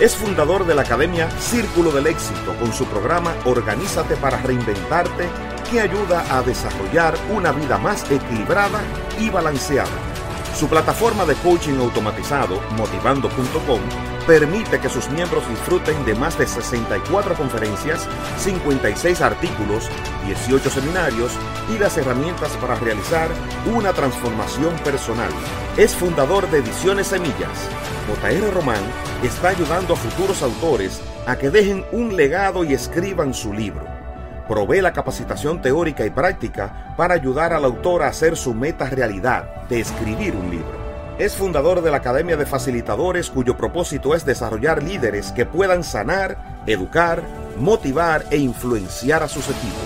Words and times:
Es 0.00 0.16
fundador 0.16 0.66
de 0.66 0.74
la 0.74 0.80
Academia 0.80 1.30
Círculo 1.38 1.90
del 1.92 2.06
Éxito 2.06 2.56
con 2.58 2.72
su 2.72 2.86
programa 2.86 3.34
Organízate 3.44 4.16
para 4.16 4.38
Reinventarte 4.38 5.28
que 5.70 5.78
ayuda 5.78 6.24
a 6.34 6.40
desarrollar 6.40 7.14
una 7.30 7.52
vida 7.52 7.76
más 7.76 8.10
equilibrada 8.10 8.80
y 9.18 9.28
balanceada. 9.28 9.90
Su 10.58 10.68
plataforma 10.68 11.26
de 11.26 11.34
coaching 11.34 11.78
automatizado, 11.80 12.62
motivando.com, 12.78 13.80
permite 14.30 14.78
que 14.78 14.88
sus 14.88 15.10
miembros 15.10 15.42
disfruten 15.48 16.04
de 16.04 16.14
más 16.14 16.38
de 16.38 16.46
64 16.46 17.34
conferencias, 17.34 18.06
56 18.38 19.22
artículos, 19.22 19.90
18 20.24 20.70
seminarios 20.70 21.32
y 21.74 21.78
las 21.78 21.98
herramientas 21.98 22.56
para 22.58 22.76
realizar 22.76 23.28
una 23.74 23.92
transformación 23.92 24.72
personal. 24.84 25.30
Es 25.76 25.96
fundador 25.96 26.48
de 26.48 26.58
Ediciones 26.58 27.08
Semillas. 27.08 27.68
JR 28.06 28.54
Román 28.54 28.84
está 29.24 29.48
ayudando 29.48 29.94
a 29.94 29.96
futuros 29.96 30.44
autores 30.44 31.00
a 31.26 31.34
que 31.34 31.50
dejen 31.50 31.84
un 31.90 32.14
legado 32.14 32.62
y 32.62 32.72
escriban 32.72 33.34
su 33.34 33.52
libro 33.52 33.84
provee 34.46 34.80
la 34.80 34.92
capacitación 34.92 35.62
teórica 35.62 36.04
y 36.04 36.10
práctica 36.10 36.94
para 36.96 37.14
ayudar 37.14 37.52
al 37.52 37.64
autor 37.64 38.02
a 38.02 38.08
hacer 38.08 38.36
su 38.36 38.52
meta 38.52 38.90
realidad 38.90 39.64
de 39.68 39.78
escribir 39.78 40.34
un 40.34 40.50
libro. 40.50 40.79
Es 41.20 41.36
fundador 41.36 41.82
de 41.82 41.90
la 41.90 41.98
Academia 41.98 42.38
de 42.38 42.46
Facilitadores 42.46 43.28
cuyo 43.28 43.54
propósito 43.54 44.14
es 44.14 44.24
desarrollar 44.24 44.82
líderes 44.82 45.32
que 45.32 45.44
puedan 45.44 45.84
sanar, 45.84 46.62
educar, 46.66 47.22
motivar 47.58 48.24
e 48.30 48.38
influenciar 48.38 49.22
a 49.22 49.28
sus 49.28 49.44
equipos. 49.50 49.84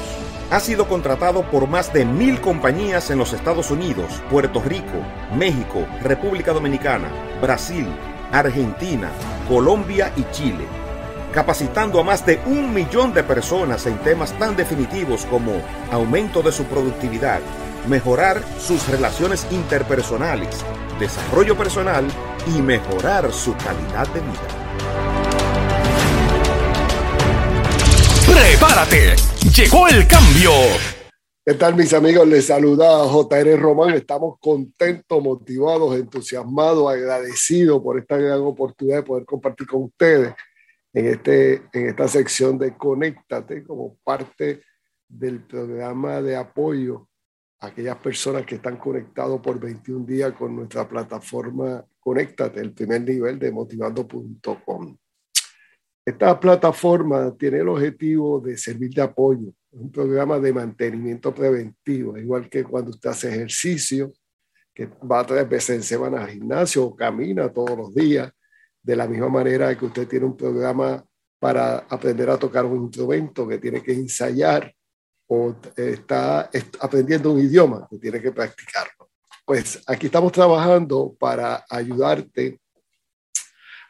Ha 0.53 0.61
sido 0.61 0.87
contratado 0.87 1.43
por 1.51 1.67
más 1.67 1.93
de 1.93 2.05
mil 2.05 2.41
compañías 2.41 3.11
en 3.11 3.19
los 3.19 3.33
Estados 3.33 3.73
Unidos, 3.73 4.23
Puerto 4.31 4.63
Rico, 4.63 5.03
México, 5.37 5.85
República 6.05 6.53
Dominicana, 6.53 7.11
Brasil, 7.43 7.89
Argentina, 8.31 9.11
Colombia 9.49 10.13
y 10.17 10.23
Chile 10.31 10.65
capacitando 11.35 11.99
a 11.99 12.05
más 12.05 12.25
de 12.25 12.41
un 12.47 12.73
millón 12.73 13.13
de 13.13 13.25
personas 13.25 13.87
en 13.87 13.99
temas 13.99 14.33
tan 14.39 14.55
definitivos 14.55 15.27
como 15.27 15.61
aumento 15.91 16.43
de 16.43 16.53
su 16.53 16.63
productividad, 16.67 17.41
mejorar 17.89 18.43
sus 18.59 18.89
relaciones 18.89 19.47
interpersonales, 19.51 20.65
desarrollo 20.99 21.57
personal 21.57 22.07
y 22.47 22.63
mejorar 22.63 23.31
su 23.33 23.55
calidad 23.57 24.09
de 24.09 24.21
vida. 24.21 24.49
¡Prepárate! 28.27 29.17
¡Llegó 29.55 29.89
el 29.89 30.07
cambio! 30.09 30.51
¿Qué 31.47 31.55
tal 31.55 31.77
mis 31.77 31.93
amigos? 31.93 32.27
Les 32.27 32.47
saluda 32.47 33.07
JR 33.07 33.61
Román. 33.61 33.91
Estamos 33.91 34.39
contentos, 34.41 35.23
motivados, 35.23 35.95
entusiasmados, 35.97 36.91
agradecidos 36.91 37.83
por 37.83 37.99
esta 37.99 38.17
gran 38.17 38.41
oportunidad 38.41 38.99
de 38.99 39.03
poder 39.03 39.27
compartir 39.27 39.67
con 39.67 39.83
ustedes 39.83 40.35
en, 40.95 41.07
este, 41.07 41.65
en 41.75 41.89
esta 41.89 42.09
sección 42.09 42.57
de 42.57 42.75
Conéctate 42.75 43.63
como 43.63 43.99
parte 44.03 44.63
del 45.07 45.43
programa 45.43 46.23
de 46.23 46.35
apoyo 46.35 47.09
aquellas 47.67 47.97
personas 47.97 48.45
que 48.47 48.57
están 48.57 48.77
conectados 48.77 49.41
por 49.41 49.59
21 49.59 50.05
días 50.05 50.33
con 50.33 50.55
nuestra 50.55 50.89
plataforma 50.89 51.85
Conéctate, 52.05 52.61
el 52.61 52.75
primer 52.75 53.01
nivel 53.01 53.39
de 53.39 53.51
motivando.com. 53.51 54.97
Esta 56.05 56.39
plataforma 56.39 57.35
tiene 57.35 57.61
el 57.61 57.69
objetivo 57.69 58.39
de 58.41 58.59
servir 58.59 58.91
de 58.91 59.01
apoyo, 59.01 59.55
un 59.71 59.91
programa 59.91 60.39
de 60.39 60.53
mantenimiento 60.53 61.35
preventivo, 61.35 62.19
igual 62.19 62.51
que 62.51 62.63
cuando 62.63 62.91
usted 62.91 63.09
hace 63.09 63.31
ejercicio, 63.31 64.13
que 64.75 64.87
va 65.11 65.25
tres 65.25 65.49
veces 65.49 65.77
en 65.77 65.83
semana 65.83 66.23
al 66.23 66.29
gimnasio 66.29 66.85
o 66.85 66.95
camina 66.95 67.51
todos 67.51 67.79
los 67.79 67.95
días, 67.95 68.31
de 68.83 68.97
la 68.97 69.09
misma 69.09 69.31
manera 69.31 69.75
que 69.79 69.87
usted 69.87 70.07
tiene 70.07 70.27
un 70.27 70.37
programa 70.37 71.03
para 71.39 71.79
aprender 71.79 72.29
a 72.29 72.39
tocar 72.39 72.67
un 72.67 72.83
instrumento 72.83 73.49
que 73.49 73.57
tiene 73.57 73.83
que 73.83 73.95
ensayar 73.95 74.71
o 75.27 75.55
está 75.77 76.51
aprendiendo 76.81 77.33
un 77.33 77.41
idioma 77.41 77.87
que 77.91 77.99
tiene 77.99 78.21
que 78.21 78.33
practicarlo. 78.33 79.11
Pues 79.45 79.83
aquí 79.87 80.07
estamos 80.07 80.33
trabajando 80.33 81.15
para 81.19 81.65
ayudarte 81.69 82.61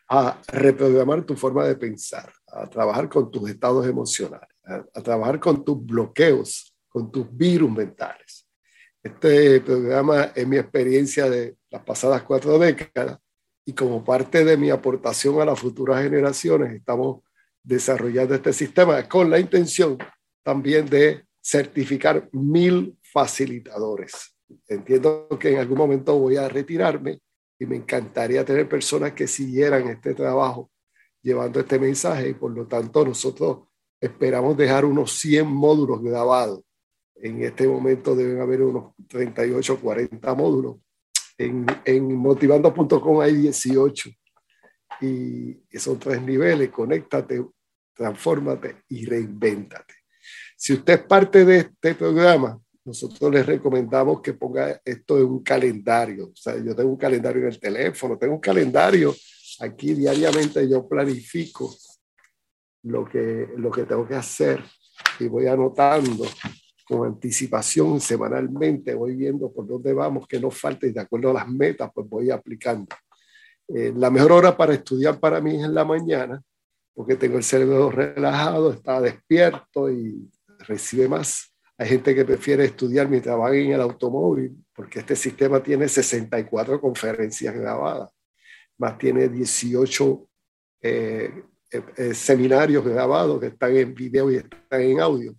a 0.08 0.40
reprogramar 0.48 1.24
tu 1.24 1.36
forma 1.36 1.64
de 1.64 1.76
pensar, 1.76 2.32
a 2.48 2.68
trabajar 2.68 3.08
con 3.08 3.30
tus 3.30 3.48
estados 3.50 3.86
emocionales, 3.86 4.48
a, 4.64 4.84
a 4.94 5.02
trabajar 5.02 5.40
con 5.40 5.64
tus 5.64 5.84
bloqueos, 5.84 6.74
con 6.88 7.10
tus 7.10 7.34
virus 7.36 7.70
mentales. 7.70 8.46
Este 9.02 9.60
programa 9.60 10.32
es 10.34 10.46
mi 10.46 10.56
experiencia 10.56 11.28
de 11.28 11.56
las 11.70 11.82
pasadas 11.82 12.22
cuatro 12.22 12.58
décadas 12.58 13.18
y 13.66 13.72
como 13.72 14.04
parte 14.04 14.44
de 14.44 14.56
mi 14.56 14.70
aportación 14.70 15.40
a 15.40 15.44
las 15.44 15.58
futuras 15.58 16.02
generaciones, 16.02 16.72
estamos 16.72 17.22
desarrollando 17.62 18.34
este 18.34 18.52
sistema 18.52 19.08
con 19.08 19.30
la 19.30 19.38
intención 19.38 19.96
también 20.44 20.86
de 20.86 21.24
certificar 21.42 22.28
mil 22.32 22.96
facilitadores. 23.02 24.36
Entiendo 24.68 25.28
que 25.40 25.50
en 25.52 25.58
algún 25.58 25.78
momento 25.78 26.16
voy 26.16 26.36
a 26.36 26.48
retirarme 26.48 27.18
y 27.58 27.66
me 27.66 27.76
encantaría 27.76 28.44
tener 28.44 28.68
personas 28.68 29.12
que 29.12 29.26
siguieran 29.26 29.88
este 29.88 30.14
trabajo 30.14 30.70
llevando 31.22 31.58
este 31.58 31.78
mensaje 31.78 32.28
y 32.28 32.34
por 32.34 32.52
lo 32.52 32.66
tanto 32.66 33.04
nosotros 33.04 33.66
esperamos 34.00 34.56
dejar 34.56 34.84
unos 34.84 35.12
100 35.18 35.46
módulos 35.46 36.02
grabados. 36.02 36.60
En 37.16 37.42
este 37.42 37.66
momento 37.66 38.14
deben 38.14 38.40
haber 38.40 38.62
unos 38.62 38.92
38 39.08 39.72
o 39.72 39.76
40 39.78 40.34
módulos 40.34 40.76
en, 41.38 41.66
en 41.84 42.14
motivando.com 42.14 43.20
hay 43.20 43.34
18 43.34 44.10
y 45.00 45.56
son 45.78 45.98
tres 45.98 46.22
niveles, 46.22 46.70
conéctate, 46.70 47.44
transfórmate 47.92 48.82
y 48.88 49.04
reinvéntate. 49.06 49.94
Si 50.56 50.74
usted 50.74 50.94
es 50.94 51.02
parte 51.06 51.44
de 51.44 51.58
este 51.58 51.94
programa, 51.94 52.58
nosotros 52.84 53.32
les 53.32 53.46
recomendamos 53.46 54.20
que 54.20 54.34
ponga 54.34 54.80
esto 54.84 55.18
en 55.18 55.24
un 55.24 55.42
calendario. 55.42 56.26
O 56.26 56.36
sea, 56.36 56.56
yo 56.62 56.74
tengo 56.74 56.90
un 56.90 56.96
calendario 56.96 57.42
en 57.42 57.48
el 57.48 57.58
teléfono, 57.58 58.18
tengo 58.18 58.34
un 58.34 58.40
calendario 58.40 59.14
aquí 59.60 59.94
diariamente, 59.94 60.68
yo 60.68 60.86
planifico 60.86 61.74
lo 62.82 63.04
que, 63.04 63.48
lo 63.56 63.70
que 63.70 63.84
tengo 63.84 64.06
que 64.06 64.14
hacer 64.14 64.62
y 65.18 65.26
voy 65.26 65.46
anotando 65.46 66.26
con 66.86 67.06
anticipación 67.06 68.00
semanalmente, 68.00 68.94
voy 68.94 69.16
viendo 69.16 69.50
por 69.50 69.66
dónde 69.66 69.94
vamos, 69.94 70.26
que 70.28 70.38
no 70.38 70.50
falta 70.50 70.86
y 70.86 70.92
de 70.92 71.00
acuerdo 71.00 71.30
a 71.30 71.34
las 71.34 71.48
metas, 71.48 71.90
pues 71.94 72.06
voy 72.08 72.30
aplicando. 72.30 72.94
Eh, 73.68 73.92
la 73.96 74.10
mejor 74.10 74.32
hora 74.32 74.56
para 74.56 74.74
estudiar 74.74 75.18
para 75.18 75.40
mí 75.40 75.56
es 75.56 75.64
en 75.64 75.74
la 75.74 75.86
mañana, 75.86 76.42
porque 76.92 77.16
tengo 77.16 77.38
el 77.38 77.44
cerebro 77.44 77.90
relajado, 77.90 78.72
está 78.72 79.00
despierto 79.00 79.90
y 79.90 80.30
recibe 80.66 81.08
más 81.08 81.54
Hay 81.76 81.88
gente 81.88 82.14
que 82.14 82.24
prefiere 82.24 82.64
estudiar 82.64 83.08
mientras 83.08 83.36
van 83.36 83.54
en 83.54 83.72
el 83.72 83.80
automóvil, 83.80 84.56
porque 84.74 85.00
este 85.00 85.16
sistema 85.16 85.62
tiene 85.62 85.88
64 85.88 86.80
conferencias 86.80 87.54
grabadas, 87.54 88.10
más 88.78 88.96
tiene 88.96 89.28
18 89.28 90.28
eh, 90.82 91.42
eh, 91.72 91.82
eh, 91.96 92.14
seminarios 92.14 92.84
grabados 92.84 93.40
que 93.40 93.46
están 93.46 93.76
en 93.76 93.94
video 93.94 94.30
y 94.30 94.36
están 94.36 94.80
en 94.80 95.00
audio. 95.00 95.34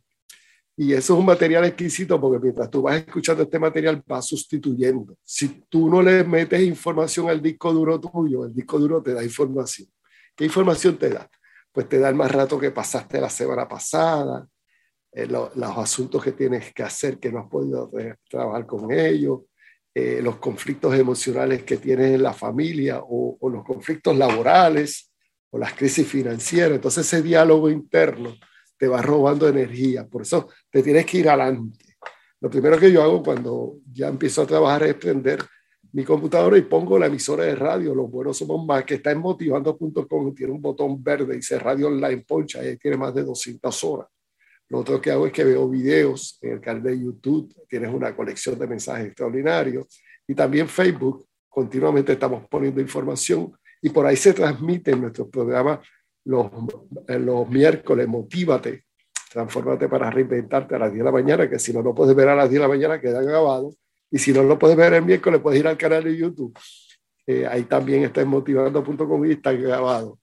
Y 0.78 0.92
eso 0.92 1.14
es 1.14 1.20
un 1.20 1.26
material 1.26 1.64
exquisito 1.64 2.20
porque 2.20 2.40
mientras 2.40 2.70
tú 2.70 2.82
vas 2.82 2.98
escuchando 2.98 3.44
este 3.44 3.58
material, 3.58 4.04
va 4.12 4.22
sustituyendo. 4.22 5.18
Si 5.24 5.64
tú 5.70 5.90
no 5.90 6.02
le 6.02 6.26
metes 6.26 6.62
información 6.62 7.30
al 7.30 7.42
disco 7.42 7.72
duro 7.72 7.98
tuyo, 8.00 8.44
el 8.44 8.54
disco 8.54 8.78
duro 8.78 9.02
te 9.02 9.14
da 9.14 9.24
información. 9.24 9.88
¿Qué 10.36 10.44
información 10.44 10.98
te 10.98 11.10
da? 11.12 11.30
Pues 11.72 11.88
te 11.88 11.98
da 11.98 12.10
el 12.10 12.16
más 12.16 12.30
rato 12.30 12.60
que 12.60 12.72
pasaste 12.72 13.22
la 13.22 13.30
semana 13.30 13.66
pasada, 13.70 14.46
eh, 15.16 15.28
los 15.28 15.78
asuntos 15.78 16.22
que 16.22 16.34
tienes 16.34 16.74
que 16.74 16.84
hacer 16.84 17.18
que 17.20 17.32
no 17.32 17.40
has 17.40 17.48
podido 17.48 17.90
trabajar 18.30 18.66
con 18.66 18.92
ellos, 18.92 19.44
eh, 19.94 20.20
los 20.22 20.36
conflictos 20.40 20.94
emocionales 20.94 21.64
que 21.64 21.78
tienes 21.78 22.14
en 22.16 22.22
la 22.22 22.34
familia 22.34 23.00
o, 23.02 23.38
o 23.40 23.50
los 23.50 23.64
conflictos 23.64 24.18
laborales 24.18 25.14
o 25.52 25.58
las 25.58 25.74
crisis 25.74 26.06
financieras. 26.06 26.74
Entonces 26.74 27.08
ese 27.08 27.22
diálogo 27.22 27.70
interno 27.70 28.36
te 28.78 28.90
va 28.90 29.02
robando 29.02 29.48
energía. 29.48 30.06
Por 30.06 30.24
eso 30.24 30.50
te 30.70 30.84
tienes 30.84 31.06
que 31.06 31.20
ir 31.20 31.30
adelante. 31.30 31.86
Lo 32.42 32.50
primero 32.50 32.78
que 32.78 32.92
yo 32.92 33.02
hago 33.02 33.24
cuando 33.24 33.78
ya 33.94 34.10
empiezo 34.10 34.42
a 34.42 34.48
trabajar 34.48 34.84
es 34.84 34.96
prender 34.96 35.40
mi 35.94 36.04
computadora 36.04 36.58
y 36.58 36.64
pongo 36.64 37.00
la 37.00 37.06
emisora 37.06 37.46
de 37.46 37.56
radio, 37.56 37.96
Los 37.96 38.12
Buenos 38.12 38.38
Somos 38.38 38.66
Más, 38.66 38.84
que 38.84 38.96
está 38.96 39.12
en 39.12 39.20
motivando.com, 39.20 40.36
tiene 40.36 40.52
un 40.52 40.62
botón 40.62 41.02
verde, 41.02 41.36
dice 41.36 41.58
Radio 41.58 41.88
Online 41.88 42.22
Poncha, 42.28 42.62
y 42.62 42.68
ahí 42.68 42.78
tiene 42.78 42.98
más 42.98 43.16
de 43.16 43.24
200 43.24 43.84
horas. 43.86 44.10
Lo 44.70 44.80
otro 44.80 45.00
que 45.00 45.12
hago 45.12 45.28
es 45.28 45.34
que 45.34 45.44
veo 45.44 45.70
videos 45.70 46.40
en 46.42 46.54
el 46.54 46.62
canal 46.62 46.84
de 46.84 47.00
YouTube, 47.00 47.54
tienes 47.68 47.94
una 47.94 48.16
colección 48.16 48.58
de 48.58 48.68
mensajes 48.68 49.08
extraordinarios, 49.08 49.88
y 50.28 50.34
también 50.34 50.68
Facebook, 50.68 51.28
continuamente 51.48 52.14
estamos 52.14 52.48
poniendo 52.50 52.82
información, 52.82 53.54
y 53.82 53.90
por 53.90 54.06
ahí 54.06 54.16
se 54.16 54.34
transmite 54.34 54.96
nuestro 54.96 55.30
programa 55.30 55.80
los, 56.26 56.50
los 57.08 57.50
miércoles, 57.50 58.08
motívate, 58.08 58.86
transfórmate 59.32 59.88
para 59.88 60.10
reinventarte 60.10 60.76
a 60.76 60.80
las 60.80 60.92
10 60.92 61.00
de 61.00 61.06
la 61.06 61.12
mañana, 61.12 61.50
que 61.50 61.60
si 61.60 61.72
no 61.72 61.82
lo 61.82 61.94
puedes 61.94 62.16
ver 62.16 62.30
a 62.30 62.36
las 62.36 62.50
10 62.50 62.62
de 62.62 62.68
la 62.68 62.74
mañana 62.74 63.00
queda 63.00 63.22
grabado. 63.22 63.76
Y 64.10 64.18
si 64.18 64.32
no 64.32 64.44
lo 64.44 64.58
puedes 64.58 64.78
ver 64.78 64.94
el 64.94 65.04
miércoles, 65.04 65.42
puedes 65.42 65.60
ir 65.60 65.68
al 65.68 65.78
canal 65.78 66.04
de 66.04 66.16
YouTube. 66.16 66.58
Eh, 67.28 67.46
ahí 67.46 67.64
también 67.64 68.04
está 68.04 68.22
en 68.22 68.30
motivando.com 68.30 69.26
y 69.26 69.32
está 69.32 69.52
grabado. 69.52 70.20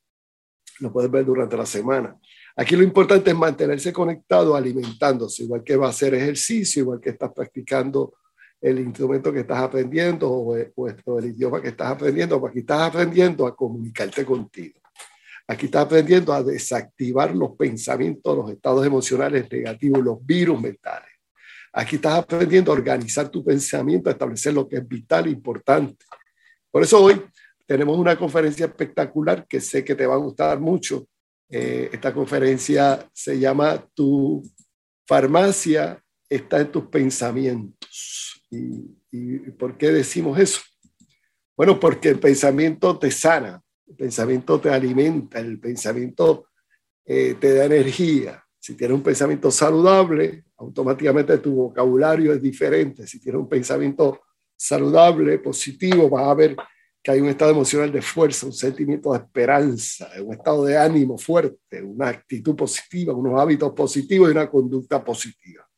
Lo 0.80 0.92
puedes 0.92 1.10
ver 1.10 1.24
durante 1.24 1.56
la 1.56 1.66
semana. 1.66 2.16
Aquí 2.56 2.76
lo 2.76 2.82
importante 2.82 3.30
es 3.30 3.36
mantenerse 3.36 3.92
conectado, 3.92 4.54
alimentándose, 4.54 5.44
igual 5.44 5.64
que 5.64 5.76
va 5.76 5.86
a 5.86 5.90
hacer 5.90 6.14
ejercicio, 6.14 6.82
igual 6.82 7.00
que 7.00 7.10
estás 7.10 7.32
practicando 7.32 8.14
el 8.60 8.78
instrumento 8.78 9.32
que 9.32 9.40
estás 9.40 9.58
aprendiendo 9.58 10.30
o, 10.30 10.56
o 10.76 11.18
el 11.18 11.26
idioma 11.26 11.60
que 11.60 11.68
estás 11.68 11.92
aprendiendo, 11.92 12.38
porque 12.40 12.58
aquí 12.58 12.60
estás 12.60 12.88
aprendiendo 12.88 13.46
a 13.46 13.56
comunicarte 13.56 14.24
contigo. 14.24 14.80
Aquí 15.48 15.66
estás 15.66 15.86
aprendiendo 15.86 16.32
a 16.32 16.42
desactivar 16.42 17.34
los 17.34 17.56
pensamientos, 17.56 18.36
los 18.36 18.50
estados 18.50 18.86
emocionales 18.86 19.50
negativos, 19.50 20.02
los 20.02 20.24
virus 20.24 20.60
mentales. 20.60 21.10
Aquí 21.72 21.96
estás 21.96 22.18
aprendiendo 22.18 22.70
a 22.70 22.74
organizar 22.74 23.28
tu 23.28 23.44
pensamiento, 23.44 24.08
a 24.08 24.12
establecer 24.12 24.52
lo 24.52 24.68
que 24.68 24.76
es 24.76 24.86
vital 24.86 25.26
e 25.26 25.30
importante. 25.30 26.04
Por 26.70 26.82
eso 26.82 27.02
hoy 27.02 27.20
tenemos 27.66 27.98
una 27.98 28.16
conferencia 28.16 28.66
espectacular 28.66 29.46
que 29.46 29.60
sé 29.60 29.82
que 29.84 29.94
te 29.94 30.06
va 30.06 30.14
a 30.14 30.18
gustar 30.18 30.60
mucho. 30.60 31.06
Eh, 31.54 31.90
esta 31.92 32.14
conferencia 32.14 33.06
se 33.12 33.38
llama 33.38 33.86
Tu 33.94 34.42
farmacia 35.06 36.02
está 36.26 36.60
en 36.62 36.72
tus 36.72 36.86
pensamientos. 36.86 38.42
¿Y 38.50 39.50
por 39.58 39.76
qué 39.76 39.92
decimos 39.92 40.38
eso? 40.38 40.62
Bueno, 41.54 41.78
porque 41.78 42.08
el 42.08 42.18
pensamiento 42.18 42.98
te 42.98 43.10
sana, 43.10 43.62
el 43.86 43.96
pensamiento 43.96 44.58
te 44.58 44.70
alimenta, 44.70 45.38
el 45.40 45.60
pensamiento 45.60 46.46
eh, 47.04 47.36
te 47.38 47.54
da 47.54 47.66
energía. 47.66 48.42
Si 48.58 48.74
tienes 48.74 48.96
un 48.96 49.02
pensamiento 49.02 49.50
saludable, 49.50 50.44
automáticamente 50.56 51.36
tu 51.38 51.54
vocabulario 51.54 52.32
es 52.32 52.40
diferente. 52.40 53.06
Si 53.06 53.20
tienes 53.20 53.42
un 53.42 53.48
pensamiento 53.48 54.22
saludable, 54.56 55.38
positivo, 55.38 56.08
vas 56.08 56.28
a 56.28 56.34
ver 56.34 56.56
que 57.02 57.10
hay 57.10 57.20
un 57.20 57.28
estado 57.28 57.50
emocional 57.50 57.90
de 57.90 58.00
fuerza, 58.00 58.46
un 58.46 58.52
sentimiento 58.52 59.12
de 59.12 59.18
esperanza, 59.18 60.08
un 60.24 60.34
estado 60.34 60.64
de 60.64 60.78
ánimo 60.78 61.18
fuerte, 61.18 61.82
una 61.82 62.08
actitud 62.08 62.54
positiva, 62.54 63.12
unos 63.12 63.40
hábitos 63.40 63.72
positivos 63.72 64.28
y 64.28 64.32
una 64.32 64.48
conducta 64.48 65.02
positiva. 65.04 65.68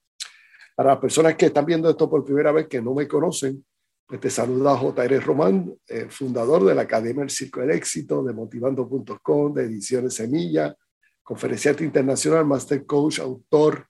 Para 0.77 0.91
las 0.91 0.99
personas 0.99 1.35
que 1.37 1.47
están 1.47 1.65
viendo 1.65 1.89
esto 1.89 2.11
por 2.11 2.25
primera 2.25 2.53
vez, 2.53 2.67
que 2.69 2.83
no 2.83 2.93
me 2.95 3.09
conocen, 3.09 3.65
pues 4.07 4.21
te 4.21 4.29
saluda 4.29 4.77
J.R. 4.77 5.21
Román, 5.21 5.75
eh, 5.89 6.09
fundador 6.11 6.65
de 6.65 6.75
la 6.75 6.83
Academia 6.83 7.21
del 7.21 7.31
Circo 7.31 7.61
del 7.61 7.71
Éxito, 7.71 8.23
de 8.23 8.35
motivando.com, 8.35 9.55
de 9.55 9.65
Ediciones 9.65 10.15
Semilla, 10.15 10.77
conferenciante 11.23 11.85
internacional, 11.85 12.45
master 12.45 12.85
coach, 12.85 13.21
autor, 13.21 13.87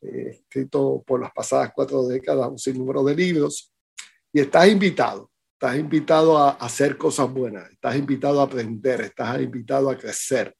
eh, 0.00 0.28
escrito 0.30 1.02
por 1.06 1.20
las 1.20 1.32
pasadas 1.32 1.72
cuatro 1.74 2.06
décadas 2.06 2.48
un 2.48 2.58
sinnúmero 2.58 3.04
de 3.04 3.14
libros. 3.14 3.70
Y 4.32 4.40
estás 4.40 4.68
invitado, 4.68 5.27
estás 5.58 5.76
invitado 5.76 6.38
a 6.38 6.50
hacer 6.50 6.96
cosas 6.96 7.28
buenas, 7.34 7.68
estás 7.72 7.96
invitado 7.96 8.40
a 8.40 8.44
aprender, 8.44 9.00
estás 9.00 9.40
invitado 9.40 9.90
a 9.90 9.98
crecer, 9.98 10.54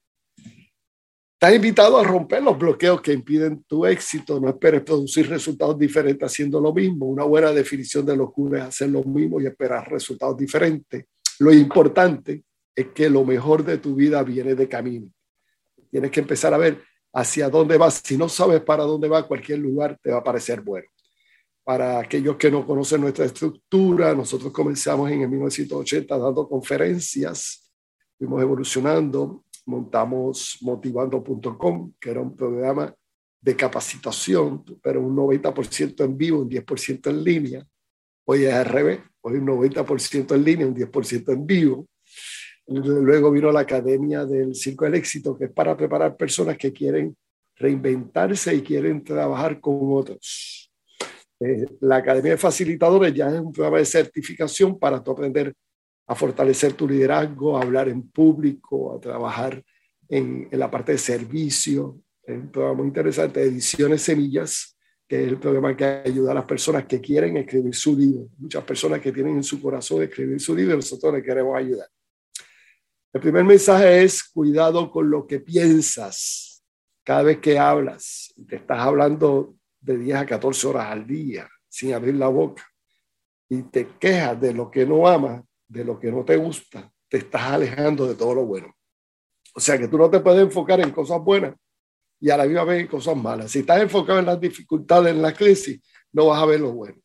Estás 1.40 1.54
invitado 1.54 1.96
a 1.96 2.02
romper 2.02 2.42
los 2.42 2.58
bloqueos 2.58 3.00
que 3.00 3.12
impiden 3.12 3.62
tu 3.62 3.86
éxito. 3.86 4.40
No 4.40 4.48
esperes 4.48 4.82
producir 4.82 5.28
resultados 5.28 5.78
diferentes 5.78 6.28
haciendo 6.28 6.60
lo 6.60 6.74
mismo. 6.74 7.06
Una 7.06 7.22
buena 7.22 7.52
definición 7.52 8.04
de 8.04 8.16
locura 8.16 8.58
es 8.58 8.64
hacer 8.64 8.90
lo 8.90 9.04
mismo 9.04 9.40
y 9.40 9.46
esperar 9.46 9.88
resultados 9.88 10.36
diferentes. 10.36 11.04
Lo 11.38 11.52
importante 11.52 12.42
es 12.74 12.88
que 12.88 13.08
lo 13.08 13.24
mejor 13.24 13.64
de 13.64 13.78
tu 13.78 13.94
vida 13.94 14.20
viene 14.24 14.56
de 14.56 14.68
camino. 14.68 15.12
Tienes 15.88 16.10
que 16.10 16.18
empezar 16.18 16.52
a 16.54 16.58
ver 16.58 16.82
hacia 17.12 17.48
dónde 17.48 17.78
vas. 17.78 18.02
Si 18.04 18.16
no 18.16 18.28
sabes 18.28 18.60
para 18.62 18.82
dónde 18.82 19.06
va, 19.06 19.28
cualquier 19.28 19.60
lugar 19.60 19.96
te 20.02 20.10
va 20.10 20.18
a 20.18 20.24
parecer 20.24 20.60
bueno. 20.60 20.88
Para 21.68 22.00
aquellos 22.00 22.38
que 22.38 22.50
no 22.50 22.66
conocen 22.66 23.02
nuestra 23.02 23.26
estructura, 23.26 24.14
nosotros 24.14 24.50
comenzamos 24.54 25.10
en 25.10 25.20
el 25.20 25.28
1980 25.28 26.16
dando 26.16 26.48
conferencias, 26.48 27.70
fuimos 28.16 28.40
evolucionando 28.40 29.44
montamos 29.66 30.56
motivando.com, 30.62 31.92
que 32.00 32.10
era 32.10 32.22
un 32.22 32.34
programa 32.34 32.94
de 33.38 33.54
capacitación, 33.54 34.64
pero 34.82 35.02
un 35.02 35.14
90% 35.14 36.04
en 36.04 36.16
vivo, 36.16 36.40
un 36.40 36.48
10% 36.48 37.10
en 37.10 37.22
línea. 37.22 37.66
Hoy 38.24 38.46
es 38.46 38.54
al 38.54 38.64
revés, 38.64 39.00
hoy 39.20 39.34
un 39.34 39.46
90% 39.46 40.34
en 40.34 40.44
línea, 40.44 40.66
un 40.66 40.74
10% 40.74 41.34
en 41.34 41.46
vivo. 41.46 41.86
Luego 42.66 43.30
vino 43.30 43.52
la 43.52 43.60
Academia 43.60 44.24
del 44.24 44.54
Circo 44.54 44.86
del 44.86 44.94
Éxito, 44.94 45.36
que 45.36 45.44
es 45.44 45.52
para 45.52 45.76
preparar 45.76 46.16
personas 46.16 46.56
que 46.56 46.72
quieren 46.72 47.14
reinventarse 47.56 48.54
y 48.54 48.62
quieren 48.62 49.04
trabajar 49.04 49.60
con 49.60 49.78
otros. 49.92 50.67
Eh, 51.40 51.66
la 51.80 51.96
Academia 51.96 52.32
de 52.32 52.38
Facilitadores 52.38 53.14
ya 53.14 53.28
es 53.28 53.40
un 53.40 53.52
programa 53.52 53.78
de 53.78 53.84
certificación 53.84 54.78
para 54.78 55.02
tu 55.02 55.10
aprender 55.10 55.54
a 56.06 56.14
fortalecer 56.14 56.72
tu 56.72 56.88
liderazgo, 56.88 57.56
a 57.56 57.62
hablar 57.62 57.88
en 57.88 58.08
público, 58.10 58.96
a 58.96 59.00
trabajar 59.00 59.62
en, 60.08 60.48
en 60.50 60.58
la 60.58 60.70
parte 60.70 60.92
de 60.92 60.98
servicio. 60.98 62.00
Es 62.22 62.36
un 62.36 62.50
programa 62.50 62.78
muy 62.78 62.88
interesante, 62.88 63.42
Ediciones 63.42 64.02
Semillas, 64.02 64.76
que 65.06 65.22
es 65.22 65.28
el 65.28 65.38
programa 65.38 65.76
que 65.76 65.84
ayuda 65.84 66.32
a 66.32 66.34
las 66.34 66.44
personas 66.44 66.86
que 66.86 67.00
quieren 67.00 67.36
escribir 67.36 67.74
su 67.74 67.96
libro. 67.96 68.28
Muchas 68.38 68.64
personas 68.64 69.00
que 69.00 69.12
tienen 69.12 69.36
en 69.36 69.42
su 69.42 69.60
corazón 69.60 70.02
escribir 70.02 70.40
su 70.40 70.56
libro, 70.56 70.76
nosotros 70.76 71.14
les 71.14 71.24
queremos 71.24 71.56
ayudar. 71.56 71.88
El 73.12 73.20
primer 73.20 73.44
mensaje 73.44 74.02
es 74.02 74.22
cuidado 74.22 74.90
con 74.90 75.08
lo 75.08 75.26
que 75.26 75.40
piensas. 75.40 76.62
Cada 77.04 77.22
vez 77.22 77.38
que 77.38 77.58
hablas, 77.58 78.34
te 78.46 78.56
estás 78.56 78.78
hablando 78.80 79.57
de 79.80 79.98
10 79.98 80.16
a 80.16 80.26
14 80.26 80.66
horas 80.66 80.86
al 80.86 81.06
día 81.06 81.48
sin 81.68 81.92
abrir 81.92 82.14
la 82.14 82.28
boca 82.28 82.64
y 83.48 83.62
te 83.62 83.88
quejas 83.98 84.40
de 84.40 84.52
lo 84.52 84.70
que 84.70 84.84
no 84.84 85.06
amas, 85.06 85.42
de 85.66 85.84
lo 85.84 85.98
que 85.98 86.10
no 86.10 86.24
te 86.24 86.36
gusta, 86.36 86.90
te 87.08 87.18
estás 87.18 87.42
alejando 87.42 88.06
de 88.06 88.14
todo 88.14 88.34
lo 88.34 88.44
bueno. 88.44 88.74
O 89.54 89.60
sea 89.60 89.78
que 89.78 89.88
tú 89.88 89.98
no 89.98 90.10
te 90.10 90.20
puedes 90.20 90.42
enfocar 90.42 90.80
en 90.80 90.90
cosas 90.90 91.20
buenas 91.22 91.54
y 92.20 92.30
a 92.30 92.36
la 92.36 92.44
misma 92.44 92.64
vez 92.64 92.80
en 92.80 92.86
cosas 92.86 93.16
malas. 93.16 93.50
Si 93.50 93.60
estás 93.60 93.80
enfocado 93.80 94.18
en 94.18 94.26
las 94.26 94.40
dificultades, 94.40 95.14
en 95.14 95.22
la 95.22 95.32
crisis, 95.32 95.80
no 96.12 96.26
vas 96.26 96.42
a 96.42 96.46
ver 96.46 96.60
lo 96.60 96.72
bueno. 96.72 96.98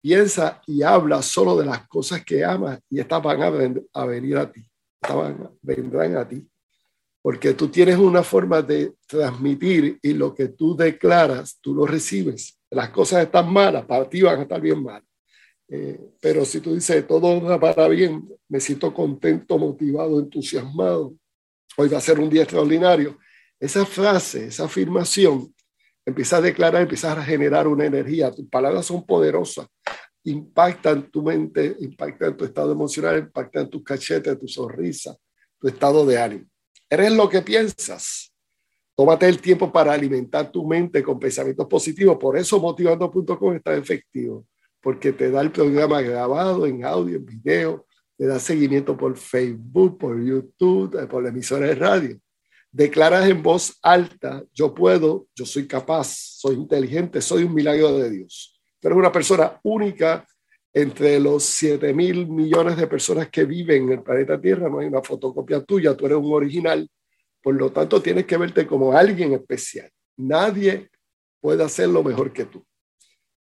Piensa 0.00 0.62
y 0.66 0.82
habla 0.82 1.20
solo 1.22 1.56
de 1.56 1.66
las 1.66 1.86
cosas 1.88 2.24
que 2.24 2.44
amas 2.44 2.80
y 2.88 3.00
estas 3.00 3.22
van 3.22 3.42
a, 3.42 4.04
venir 4.04 4.38
a 4.38 4.50
ti. 4.50 4.64
Estas 5.00 5.50
vendrán 5.60 6.16
a 6.16 6.28
ti. 6.28 6.49
Porque 7.22 7.54
tú 7.54 7.68
tienes 7.68 7.96
una 7.96 8.22
forma 8.22 8.62
de 8.62 8.94
transmitir 9.06 9.98
y 10.02 10.14
lo 10.14 10.34
que 10.34 10.48
tú 10.48 10.76
declaras, 10.76 11.58
tú 11.60 11.74
lo 11.74 11.86
recibes. 11.86 12.58
Las 12.70 12.90
cosas 12.90 13.24
están 13.24 13.52
malas, 13.52 13.84
para 13.84 14.08
ti 14.08 14.22
van 14.22 14.38
a 14.38 14.42
estar 14.42 14.60
bien 14.60 14.82
malas. 14.82 15.04
Eh, 15.68 16.00
pero 16.20 16.44
si 16.44 16.60
tú 16.60 16.74
dices 16.74 17.06
todo 17.06 17.40
va 17.42 17.60
para 17.60 17.88
bien, 17.88 18.28
me 18.48 18.58
siento 18.58 18.92
contento, 18.92 19.58
motivado, 19.58 20.18
entusiasmado, 20.18 21.14
hoy 21.76 21.88
va 21.88 21.98
a 21.98 22.00
ser 22.00 22.18
un 22.18 22.30
día 22.30 22.42
extraordinario. 22.42 23.18
Esa 23.58 23.84
frase, 23.84 24.46
esa 24.46 24.64
afirmación, 24.64 25.52
Empieza 26.04 26.38
a 26.38 26.40
declarar, 26.40 26.82
empiezas 26.82 27.16
a 27.16 27.22
generar 27.22 27.68
una 27.68 27.84
energía. 27.84 28.32
Tus 28.32 28.48
palabras 28.48 28.86
son 28.86 29.04
poderosas, 29.04 29.66
impactan 30.24 31.10
tu 31.10 31.22
mente, 31.22 31.76
impactan 31.80 32.36
tu 32.36 32.44
estado 32.44 32.72
emocional, 32.72 33.18
impactan 33.18 33.68
tus 33.68 33.82
cachetes, 33.84 34.38
tu 34.38 34.48
sonrisa, 34.48 35.16
tu 35.58 35.68
estado 35.68 36.04
de 36.06 36.20
ánimo. 36.20 36.46
Eres 36.90 37.12
lo 37.12 37.28
que 37.28 37.40
piensas. 37.40 38.32
Tómate 38.96 39.28
el 39.28 39.40
tiempo 39.40 39.72
para 39.72 39.92
alimentar 39.92 40.50
tu 40.50 40.66
mente 40.66 41.02
con 41.04 41.20
pensamientos 41.20 41.66
positivos. 41.68 42.18
Por 42.18 42.36
eso 42.36 42.58
motivando.com 42.58 43.54
está 43.54 43.74
efectivo, 43.76 44.44
porque 44.82 45.12
te 45.12 45.30
da 45.30 45.40
el 45.40 45.52
programa 45.52 46.02
grabado 46.02 46.66
en 46.66 46.84
audio, 46.84 47.16
en 47.16 47.24
video, 47.24 47.86
te 48.18 48.26
da 48.26 48.40
seguimiento 48.40 48.96
por 48.96 49.16
Facebook, 49.16 49.96
por 49.96 50.22
YouTube, 50.22 51.08
por 51.08 51.22
la 51.22 51.28
emisora 51.28 51.66
de 51.66 51.76
radio. 51.76 52.20
Declaras 52.72 53.28
en 53.28 53.42
voz 53.42 53.78
alta, 53.82 54.44
yo 54.52 54.74
puedo, 54.74 55.28
yo 55.34 55.46
soy 55.46 55.66
capaz, 55.66 56.08
soy 56.08 56.56
inteligente, 56.56 57.22
soy 57.22 57.44
un 57.44 57.54
milagro 57.54 57.98
de 57.98 58.10
Dios. 58.10 58.60
Pero 58.80 58.94
eres 58.94 59.00
una 59.00 59.12
persona 59.12 59.58
única 59.62 60.26
entre 60.72 61.18
los 61.18 61.44
7 61.44 61.92
mil 61.92 62.28
millones 62.28 62.76
de 62.76 62.86
personas 62.86 63.28
que 63.28 63.44
viven 63.44 63.84
en 63.84 63.92
el 63.92 64.02
planeta 64.02 64.40
Tierra. 64.40 64.68
No 64.68 64.80
hay 64.80 64.86
una 64.86 65.02
fotocopia 65.02 65.62
tuya, 65.62 65.96
tú 65.96 66.06
eres 66.06 66.18
un 66.18 66.32
original. 66.32 66.88
Por 67.42 67.54
lo 67.54 67.72
tanto, 67.72 68.00
tienes 68.02 68.26
que 68.26 68.36
verte 68.36 68.66
como 68.66 68.92
alguien 68.92 69.32
especial. 69.32 69.90
Nadie 70.16 70.90
puede 71.40 71.64
hacerlo 71.64 72.02
mejor 72.04 72.32
que 72.32 72.44
tú. 72.44 72.64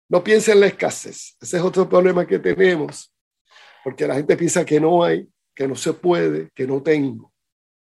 No 0.09 0.23
pienses 0.23 0.54
en 0.54 0.61
la 0.61 0.66
escasez. 0.66 1.37
Ese 1.40 1.56
es 1.56 1.62
otro 1.62 1.88
problema 1.88 2.26
que 2.26 2.38
tenemos 2.38 3.12
porque 3.87 4.04
la 4.04 4.16
gente 4.16 4.37
piensa 4.37 4.64
que 4.64 4.80
no 4.80 5.04
hay, 5.04 5.28
que 5.54 5.68
no 5.68 5.76
se 5.76 5.92
puede, 5.92 6.50
que 6.52 6.66
no 6.66 6.83
tengo. 6.83 7.33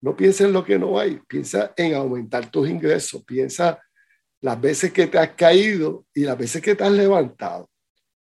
No 0.00 0.16
piensa 0.16 0.42
en 0.42 0.52
lo 0.52 0.64
que 0.64 0.76
no 0.76 0.98
hay, 0.98 1.20
piensa 1.28 1.72
en 1.76 1.94
aumentar 1.94 2.50
tus 2.50 2.68
ingresos, 2.68 3.22
piensa 3.24 3.80
las 4.40 4.60
veces 4.60 4.92
que 4.92 5.06
te 5.06 5.16
has 5.16 5.30
caído 5.34 6.04
y 6.12 6.24
las 6.24 6.36
veces 6.36 6.60
que 6.60 6.74
te 6.74 6.82
has 6.82 6.90
levantado. 6.90 7.70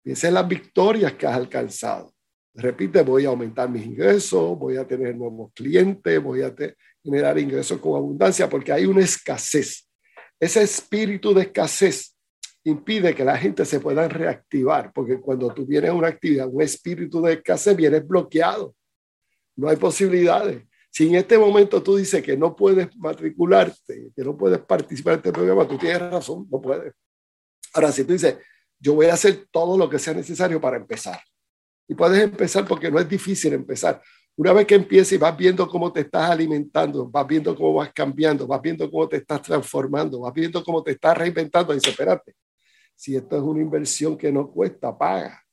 Piensa 0.03 0.29
en 0.29 0.35
las 0.35 0.49
victorias 0.49 1.13
que 1.15 1.27
has 1.27 1.37
alcanzado. 1.37 2.13
Repite, 2.55 3.03
voy 3.03 3.27
a 3.27 3.29
aumentar 3.29 3.69
mis 3.69 3.87
ingresos, 3.87 4.59
voy 4.59 4.77
a 4.77 4.87
tener 4.87 5.17
nuevos 5.17 5.53
clientes, 5.55 6.23
voy 6.23 6.43
a 6.43 6.55
generar 7.03 7.39
ingresos 7.39 7.79
con 7.79 7.97
abundancia, 7.97 8.49
porque 8.49 8.73
hay 8.73 8.87
una 8.87 9.03
escasez. 9.03 9.89
Ese 10.39 10.63
espíritu 10.63 11.33
de 11.33 11.43
escasez 11.43 12.17
impide 12.65 13.15
que 13.15 13.25
la 13.25 13.37
gente 13.37 13.65
se 13.65 13.81
pueda 13.81 14.09
reactivar, 14.09 14.93
porque 14.93 15.21
cuando 15.21 15.53
tú 15.55 15.65
vienes 15.65 15.91
a 15.91 15.95
una 15.95 16.09
actividad, 16.09 16.49
un 16.49 16.63
espíritu 16.63 17.23
de 17.23 17.35
escasez, 17.35 17.77
vienes 17.77 18.07
bloqueado. 18.07 18.75
No 19.57 19.69
hay 19.69 19.77
posibilidades. 19.77 20.65
Si 20.91 21.07
en 21.07 21.15
este 21.15 21.39
momento 21.39 21.83
tú 21.83 21.97
dices 21.97 22.23
que 22.23 22.37
no 22.37 22.57
puedes 22.57 22.95
matricularte, 22.97 24.11
que 24.15 24.25
no 24.25 24.37
puedes 24.37 24.59
participar 24.59 25.15
en 25.15 25.19
este 25.19 25.33
programa, 25.33 25.69
tú 25.69 25.79
tienes 25.79 26.01
razón, 26.01 26.49
no 26.51 26.61
puedes. 26.61 26.93
Ahora, 27.75 27.93
si 27.93 28.05
tú 28.05 28.13
dices, 28.13 28.39
yo 28.81 28.95
voy 28.95 29.07
a 29.07 29.15
hacer 29.15 29.47
todo 29.51 29.77
lo 29.77 29.89
que 29.89 29.99
sea 29.99 30.15
necesario 30.15 30.61
para 30.61 30.79
empezar. 30.79 31.21
Y 31.87 31.95
puedes 31.95 32.23
empezar 32.23 32.67
porque 32.67 32.91
no 32.91 32.99
es 32.99 33.09
difícil 33.09 33.53
empezar. 33.53 34.01
Una 34.37 34.53
vez 34.53 34.67
que 34.67 34.75
empieces 34.75 35.13
y 35.13 35.19
vas 35.19 35.37
viendo 35.37 35.69
cómo 35.69 35.93
te 35.93 36.01
estás 36.01 36.31
alimentando, 36.31 37.09
vas 37.11 37.27
viendo 37.27 37.55
cómo 37.55 37.75
vas 37.75 37.93
cambiando, 37.93 38.47
vas 38.47 38.63
viendo 38.63 38.91
cómo 38.91 39.09
te 39.09 39.19
estás 39.19 39.43
transformando, 39.43 40.21
vas 40.21 40.33
viendo 40.33 40.65
cómo 40.65 40.83
te 40.83 40.93
estás 40.93 41.19
reinventando, 41.19 41.75
dice, 41.75 41.91
espérate, 41.91 42.35
si 42.95 43.17
esto 43.17 43.37
es 43.37 43.43
una 43.43 43.61
inversión 43.61 44.17
que 44.17 44.33
no 44.33 44.51
cuesta, 44.51 44.97
paga, 44.97 45.45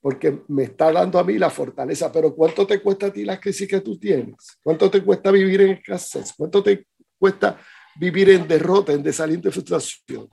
porque 0.00 0.42
me 0.48 0.62
está 0.62 0.90
dando 0.90 1.18
a 1.18 1.24
mí 1.24 1.38
la 1.38 1.50
fortaleza. 1.50 2.10
Pero 2.10 2.34
¿cuánto 2.34 2.66
te 2.66 2.80
cuesta 2.80 3.06
a 3.06 3.12
ti 3.12 3.24
la 3.24 3.38
crisis 3.38 3.68
que 3.68 3.80
tú 3.80 3.98
tienes? 3.98 4.36
¿Cuánto 4.62 4.90
te 4.90 5.02
cuesta 5.02 5.30
vivir 5.30 5.60
en 5.62 5.70
escasez? 5.70 6.32
¿Cuánto 6.36 6.62
te 6.62 6.86
cuesta 7.18 7.58
vivir 7.98 8.30
en 8.30 8.48
derrota, 8.48 8.92
en 8.92 9.02
desaliento 9.02 9.50
frustración? 9.50 10.28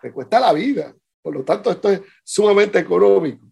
te 0.00 0.12
cuesta 0.12 0.40
la 0.40 0.52
vida. 0.52 0.92
Por 1.22 1.34
lo 1.34 1.44
tanto, 1.44 1.70
esto 1.70 1.90
es 1.90 2.00
sumamente 2.24 2.78
económico. 2.78 3.46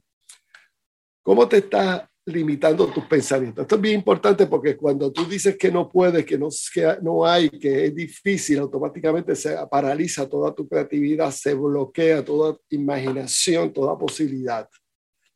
¿Cómo 1.23 1.49
te 1.49 1.59
estás 1.59 2.11
limitando 2.27 2.87
tus 2.89 3.05
pensamientos. 3.05 3.63
Esto 3.63 3.77
es 3.77 3.81
bien 3.81 3.97
importante 3.97 4.47
porque 4.47 4.77
cuando 4.77 5.13
tú 5.13 5.25
dices 5.25 5.57
que 5.57 5.71
no 5.71 5.89
puedes, 5.89 6.25
que 6.25 6.39
no, 6.39 6.49
que 6.73 6.97
no 7.03 7.25
hay, 7.25 7.49
que 7.51 7.87
es 7.87 7.95
difícil, 7.95 8.59
automáticamente 8.59 9.35
se 9.35 9.57
paraliza 9.71 10.29
toda 10.29 10.55
tu 10.55 10.69
creatividad, 10.69 11.31
se 11.31 11.55
bloquea 11.55 12.25
toda 12.25 12.57
imaginación, 12.71 13.73
toda 13.73 13.99
posibilidad. 13.99 14.69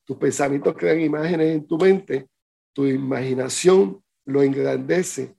Tus 0.05 0.17
pensamientos 0.17 0.75
crean 0.77 1.01
imágenes 1.01 1.55
en 1.55 1.67
tu 1.67 1.79
mente, 1.79 2.29
tu 2.73 2.87
imaginación 2.87 4.03
lo 4.27 4.43
engrandece 4.43 5.35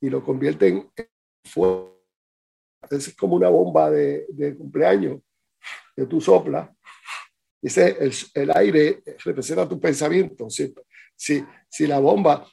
y 0.00 0.10
lo 0.10 0.22
convierte 0.22 0.68
en 0.68 0.90
fuego. 1.44 1.96
Es 2.90 3.14
como 3.14 3.36
una 3.36 3.48
bomba 3.48 3.90
de, 3.90 4.26
de 4.30 4.56
cumpleaños 4.56 5.20
que 5.94 6.06
tú 6.06 6.20
soplas 6.20 6.68
Dice, 7.60 7.96
el, 7.98 8.14
el, 8.34 8.56
aire 8.56 9.02
representa 9.24 9.68
tu 9.68 9.80
pensamiento. 9.80 10.48
¿cierto? 10.48 10.84
si, 11.16 11.44
si 11.68 11.86
la 11.86 11.98
bomba 11.98 12.46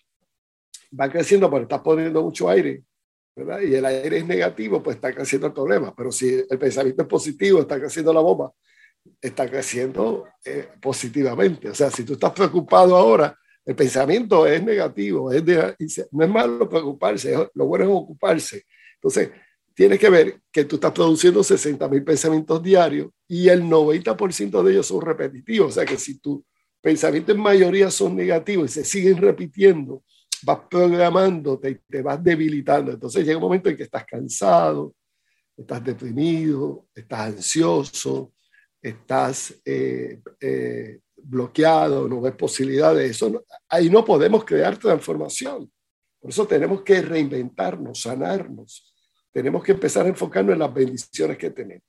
va 0.99 1.09
creciendo 1.09 1.49
porque 1.49 1.63
estás 1.63 1.81
poniendo 1.81 2.23
mucho 2.23 2.49
aire, 2.49 2.83
¿verdad? 3.35 3.61
Y 3.61 3.75
el 3.75 3.85
aire 3.85 4.17
es 4.17 4.25
negativo, 4.25 4.81
pues 4.81 4.95
está 4.95 5.13
creciendo 5.13 5.47
el 5.47 5.53
problema. 5.53 5.93
Pero 5.95 6.11
si 6.11 6.43
el 6.49 6.57
pensamiento 6.57 7.03
es 7.03 7.07
positivo, 7.07 7.61
está 7.61 7.79
creciendo 7.79 8.11
la 8.11 8.21
bomba, 8.21 8.51
está 9.21 9.47
creciendo 9.47 10.25
eh, 10.43 10.69
positivamente. 10.81 11.69
O 11.69 11.75
sea, 11.75 11.91
si 11.91 12.03
tú 12.03 12.13
estás 12.13 12.31
preocupado 12.31 12.95
ahora, 12.95 13.37
el 13.63 13.75
pensamiento 13.75 14.47
es 14.47 14.63
negativo, 14.63 15.31
es 15.31 15.43
no 16.11 16.23
es 16.23 16.29
malo 16.29 16.67
preocuparse, 16.69 17.49
lo 17.53 17.65
bueno 17.65 17.85
es 17.85 17.91
ocuparse. 17.91 18.65
Entonces, 18.95 19.31
tienes 19.75 19.99
que 19.99 20.09
ver 20.09 20.41
que 20.51 20.65
tú 20.65 20.75
estás 20.75 20.93
produciendo 20.93 21.43
60 21.43 21.87
mil 21.89 22.03
pensamientos 22.03 22.63
diarios 22.63 23.09
y 23.27 23.49
el 23.49 23.63
90% 23.63 24.63
de 24.63 24.71
ellos 24.71 24.87
son 24.87 25.01
repetitivos. 25.01 25.69
O 25.69 25.71
sea, 25.71 25.85
que 25.85 25.97
si 25.97 26.17
tú 26.19 26.43
pensamientos 26.81 27.35
en 27.35 27.41
mayoría 27.41 27.91
son 27.91 28.15
negativos 28.15 28.71
y 28.71 28.73
se 28.73 28.85
siguen 28.85 29.17
repitiendo, 29.17 30.03
vas 30.43 30.59
programándote 30.69 31.69
y 31.71 31.75
te 31.75 32.01
vas 32.01 32.23
debilitando. 32.23 32.91
Entonces 32.91 33.25
llega 33.25 33.37
un 33.37 33.43
momento 33.43 33.69
en 33.69 33.75
que 33.75 33.83
estás 33.83 34.05
cansado, 34.05 34.95
estás 35.57 35.83
deprimido, 35.83 36.87
estás 36.93 37.33
ansioso, 37.33 38.33
estás 38.81 39.55
eh, 39.65 40.21
eh, 40.39 40.99
bloqueado, 41.17 42.07
no 42.07 42.21
ves 42.21 42.35
posibilidades. 42.35 43.11
Eso 43.11 43.43
ahí 43.67 43.89
no 43.89 44.05
podemos 44.05 44.45
crear 44.45 44.77
transformación. 44.77 45.69
Por 46.19 46.29
eso 46.29 46.47
tenemos 46.47 46.81
que 46.81 47.01
reinventarnos, 47.01 48.01
sanarnos. 48.01 48.84
Tenemos 49.35 49.65
que 49.65 49.73
empezar 49.73 50.05
a 50.05 50.07
enfocarnos 50.07 50.53
en 50.53 50.59
las 50.59 50.73
bendiciones 50.73 51.37
que 51.37 51.49
tenemos. 51.49 51.83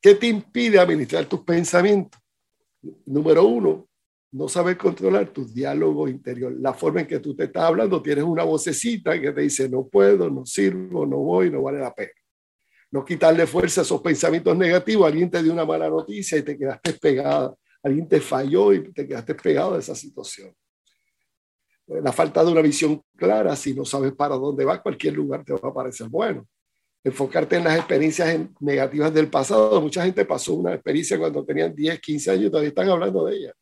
¿Qué 0.00 0.14
te 0.14 0.28
impide 0.28 0.78
administrar 0.78 1.26
tus 1.26 1.40
pensamientos? 1.40 2.20
Número 3.04 3.44
uno, 3.44 3.88
no 4.30 4.48
saber 4.48 4.78
controlar 4.78 5.26
tu 5.30 5.44
diálogo 5.44 6.06
interior, 6.06 6.54
la 6.56 6.72
forma 6.72 7.00
en 7.00 7.08
que 7.08 7.18
tú 7.18 7.34
te 7.34 7.44
estás 7.44 7.64
hablando, 7.64 8.00
tienes 8.00 8.22
una 8.22 8.44
vocecita 8.44 9.20
que 9.20 9.32
te 9.32 9.40
dice, 9.40 9.68
no 9.68 9.88
puedo, 9.88 10.30
no 10.30 10.46
sirvo, 10.46 11.04
no 11.04 11.16
voy, 11.16 11.50
no 11.50 11.62
vale 11.62 11.80
la 11.80 11.92
pena. 11.92 12.12
No 12.92 13.04
quitarle 13.04 13.44
fuerza 13.48 13.80
a 13.80 13.82
esos 13.82 14.00
pensamientos 14.00 14.56
negativos, 14.56 15.08
alguien 15.08 15.28
te 15.28 15.42
dio 15.42 15.52
una 15.52 15.64
mala 15.64 15.88
noticia 15.88 16.38
y 16.38 16.42
te 16.42 16.56
quedaste 16.56 16.92
pegada, 16.92 17.56
alguien 17.82 18.06
te 18.06 18.20
falló 18.20 18.72
y 18.72 18.92
te 18.92 19.04
quedaste 19.04 19.34
pegado 19.34 19.74
a 19.74 19.80
esa 19.80 19.96
situación. 19.96 20.54
La 21.88 22.12
falta 22.12 22.44
de 22.44 22.52
una 22.52 22.62
visión 22.62 23.02
clara, 23.16 23.56
si 23.56 23.74
no 23.74 23.84
sabes 23.84 24.12
para 24.12 24.36
dónde 24.36 24.64
vas, 24.64 24.80
cualquier 24.80 25.14
lugar 25.14 25.44
te 25.44 25.54
va 25.54 25.70
a 25.70 25.74
parecer 25.74 26.08
bueno. 26.08 26.46
Enfocarte 27.04 27.56
en 27.56 27.64
las 27.64 27.76
experiencias 27.76 28.40
negativas 28.60 29.12
del 29.12 29.28
pasado. 29.28 29.80
Mucha 29.80 30.04
gente 30.04 30.24
pasó 30.24 30.54
una 30.54 30.72
experiencia 30.74 31.18
cuando 31.18 31.44
tenían 31.44 31.74
10, 31.74 32.00
15 32.00 32.30
años 32.30 32.44
y 32.46 32.50
todavía 32.50 32.70
están 32.70 32.88
hablando 32.88 33.26
de 33.26 33.36
ella 33.36 33.54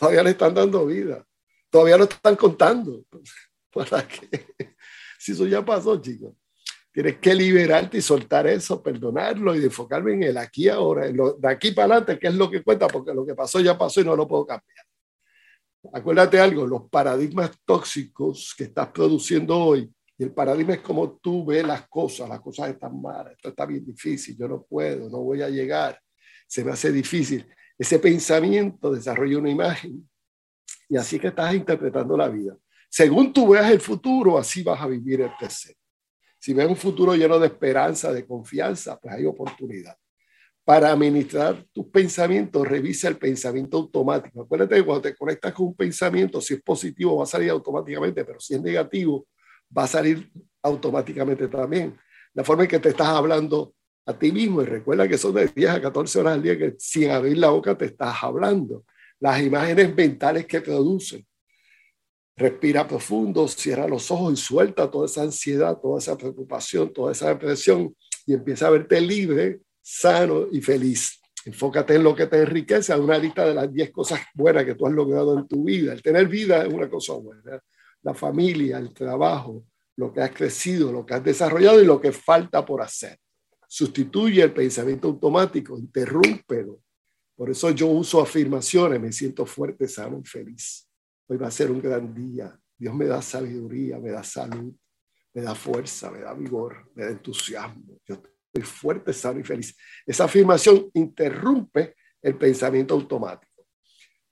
todavía 0.00 0.22
le 0.22 0.30
están 0.30 0.54
dando 0.54 0.86
vida, 0.86 1.26
todavía 1.68 1.98
lo 1.98 2.04
están 2.04 2.34
contando. 2.34 3.04
¿Para 3.72 4.08
qué? 4.08 4.46
Si 5.18 5.32
eso 5.32 5.46
ya 5.46 5.62
pasó, 5.62 6.00
chicos. 6.00 6.32
Tienes 6.90 7.18
que 7.18 7.34
liberarte 7.34 7.98
y 7.98 8.00
soltar 8.00 8.46
eso, 8.46 8.82
perdonarlo 8.82 9.54
y 9.54 9.62
enfocarme 9.62 10.14
en 10.14 10.22
el 10.22 10.38
aquí 10.38 10.66
ahora, 10.70 11.06
en 11.06 11.18
lo, 11.18 11.34
de 11.34 11.46
aquí 11.46 11.72
para 11.72 11.96
adelante, 11.96 12.18
que 12.18 12.28
es 12.28 12.34
lo 12.34 12.50
que 12.50 12.62
cuenta, 12.62 12.88
porque 12.88 13.12
lo 13.12 13.26
que 13.26 13.34
pasó 13.34 13.60
ya 13.60 13.76
pasó 13.76 14.00
y 14.00 14.04
no 14.04 14.16
lo 14.16 14.26
puedo 14.26 14.46
cambiar. 14.46 14.86
Acuérdate 15.92 16.40
algo, 16.40 16.66
los 16.66 16.88
paradigmas 16.88 17.50
tóxicos 17.66 18.54
que 18.56 18.64
estás 18.64 18.88
produciendo 18.88 19.58
hoy, 19.58 19.92
y 20.20 20.24
el 20.24 20.32
paradigma 20.32 20.74
es 20.74 20.80
como 20.80 21.12
tú 21.12 21.46
ves 21.46 21.66
las 21.66 21.88
cosas, 21.88 22.28
las 22.28 22.42
cosas 22.42 22.68
están 22.68 23.00
malas, 23.00 23.32
esto 23.32 23.48
está 23.48 23.64
bien 23.64 23.86
difícil, 23.86 24.36
yo 24.36 24.46
no 24.48 24.62
puedo, 24.62 25.08
no 25.08 25.20
voy 25.20 25.40
a 25.40 25.48
llegar, 25.48 25.98
se 26.46 26.62
me 26.62 26.72
hace 26.72 26.92
difícil. 26.92 27.46
Ese 27.78 27.98
pensamiento 27.98 28.92
desarrolla 28.92 29.38
una 29.38 29.48
imagen 29.48 30.06
y 30.90 30.98
así 30.98 31.18
que 31.18 31.28
estás 31.28 31.54
interpretando 31.54 32.18
la 32.18 32.28
vida. 32.28 32.54
Según 32.90 33.32
tú 33.32 33.48
veas 33.48 33.70
el 33.70 33.80
futuro, 33.80 34.36
así 34.36 34.62
vas 34.62 34.82
a 34.82 34.88
vivir 34.88 35.22
el 35.22 35.30
presente. 35.38 35.80
Si 36.38 36.52
ves 36.52 36.68
un 36.68 36.76
futuro 36.76 37.14
lleno 37.14 37.38
de 37.38 37.46
esperanza, 37.46 38.12
de 38.12 38.26
confianza, 38.26 39.00
pues 39.00 39.14
hay 39.14 39.24
oportunidad. 39.24 39.96
Para 40.62 40.92
administrar 40.92 41.64
tus 41.72 41.86
pensamientos, 41.86 42.68
revisa 42.68 43.08
el 43.08 43.16
pensamiento 43.16 43.78
automático. 43.78 44.42
Acuérdate 44.42 44.74
que 44.74 44.84
cuando 44.84 45.00
te 45.00 45.16
conectas 45.16 45.54
con 45.54 45.68
un 45.68 45.74
pensamiento, 45.74 46.42
si 46.42 46.52
es 46.52 46.62
positivo 46.62 47.16
va 47.16 47.22
a 47.24 47.26
salir 47.26 47.48
automáticamente, 47.48 48.22
pero 48.22 48.38
si 48.38 48.52
es 48.52 48.60
negativo 48.60 49.26
va 49.76 49.84
a 49.84 49.86
salir 49.86 50.30
automáticamente 50.62 51.48
también. 51.48 51.98
La 52.34 52.44
forma 52.44 52.64
en 52.64 52.68
que 52.68 52.78
te 52.78 52.90
estás 52.90 53.08
hablando 53.08 53.74
a 54.06 54.18
ti 54.18 54.32
mismo 54.32 54.62
y 54.62 54.66
recuerda 54.66 55.08
que 55.08 55.18
son 55.18 55.34
de 55.34 55.46
10 55.46 55.70
a 55.70 55.80
14 55.80 56.20
horas 56.20 56.34
al 56.34 56.42
día 56.42 56.58
que 56.58 56.74
sin 56.78 57.10
abrir 57.10 57.38
la 57.38 57.50
boca 57.50 57.76
te 57.76 57.86
estás 57.86 58.22
hablando. 58.22 58.84
Las 59.18 59.40
imágenes 59.42 59.94
mentales 59.94 60.46
que 60.46 60.60
producen. 60.60 61.26
Respira 62.36 62.88
profundo, 62.88 63.46
cierra 63.48 63.86
los 63.86 64.10
ojos 64.10 64.32
y 64.32 64.36
suelta 64.36 64.90
toda 64.90 65.06
esa 65.06 65.22
ansiedad, 65.22 65.78
toda 65.78 65.98
esa 65.98 66.16
preocupación, 66.16 66.92
toda 66.92 67.12
esa 67.12 67.28
depresión 67.28 67.94
y 68.26 68.32
empieza 68.32 68.68
a 68.68 68.70
verte 68.70 69.00
libre, 69.00 69.60
sano 69.82 70.46
y 70.50 70.60
feliz. 70.60 71.20
Enfócate 71.44 71.94
en 71.96 72.04
lo 72.04 72.14
que 72.14 72.26
te 72.26 72.38
enriquece, 72.38 72.94
una 72.94 73.18
lista 73.18 73.46
de 73.46 73.54
las 73.54 73.72
10 73.72 73.90
cosas 73.90 74.20
buenas 74.34 74.64
que 74.64 74.74
tú 74.74 74.86
has 74.86 74.92
logrado 74.92 75.38
en 75.38 75.48
tu 75.48 75.64
vida. 75.64 75.92
El 75.92 76.02
tener 76.02 76.28
vida 76.28 76.64
es 76.64 76.72
una 76.72 76.88
cosa 76.88 77.14
buena. 77.14 77.60
La 78.02 78.14
familia, 78.14 78.78
el 78.78 78.92
trabajo, 78.92 79.64
lo 79.96 80.12
que 80.12 80.20
has 80.20 80.30
crecido, 80.30 80.90
lo 80.92 81.04
que 81.04 81.14
has 81.14 81.24
desarrollado 81.24 81.80
y 81.82 81.84
lo 81.84 82.00
que 82.00 82.12
falta 82.12 82.64
por 82.64 82.80
hacer. 82.82 83.18
Sustituye 83.68 84.42
el 84.42 84.52
pensamiento 84.52 85.08
automático, 85.08 85.78
interrúmpelo. 85.78 86.80
Por 87.36 87.50
eso 87.50 87.70
yo 87.70 87.86
uso 87.86 88.20
afirmaciones, 88.20 89.00
me 89.00 89.12
siento 89.12 89.46
fuerte, 89.46 89.86
sano 89.86 90.20
y 90.22 90.26
feliz. 90.26 90.88
Hoy 91.26 91.36
va 91.36 91.48
a 91.48 91.50
ser 91.50 91.70
un 91.70 91.80
gran 91.80 92.12
día. 92.12 92.58
Dios 92.76 92.94
me 92.94 93.06
da 93.06 93.22
sabiduría, 93.22 93.98
me 93.98 94.10
da 94.10 94.24
salud, 94.24 94.74
me 95.34 95.42
da 95.42 95.54
fuerza, 95.54 96.10
me 96.10 96.20
da 96.20 96.34
vigor, 96.34 96.90
me 96.94 97.04
da 97.04 97.10
entusiasmo. 97.10 98.00
Yo 98.06 98.14
estoy 98.14 98.62
fuerte, 98.62 99.12
sano 99.12 99.40
y 99.40 99.44
feliz. 99.44 99.76
Esa 100.06 100.24
afirmación 100.24 100.90
interrumpe 100.94 101.94
el 102.22 102.36
pensamiento 102.36 102.94
automático. 102.94 103.49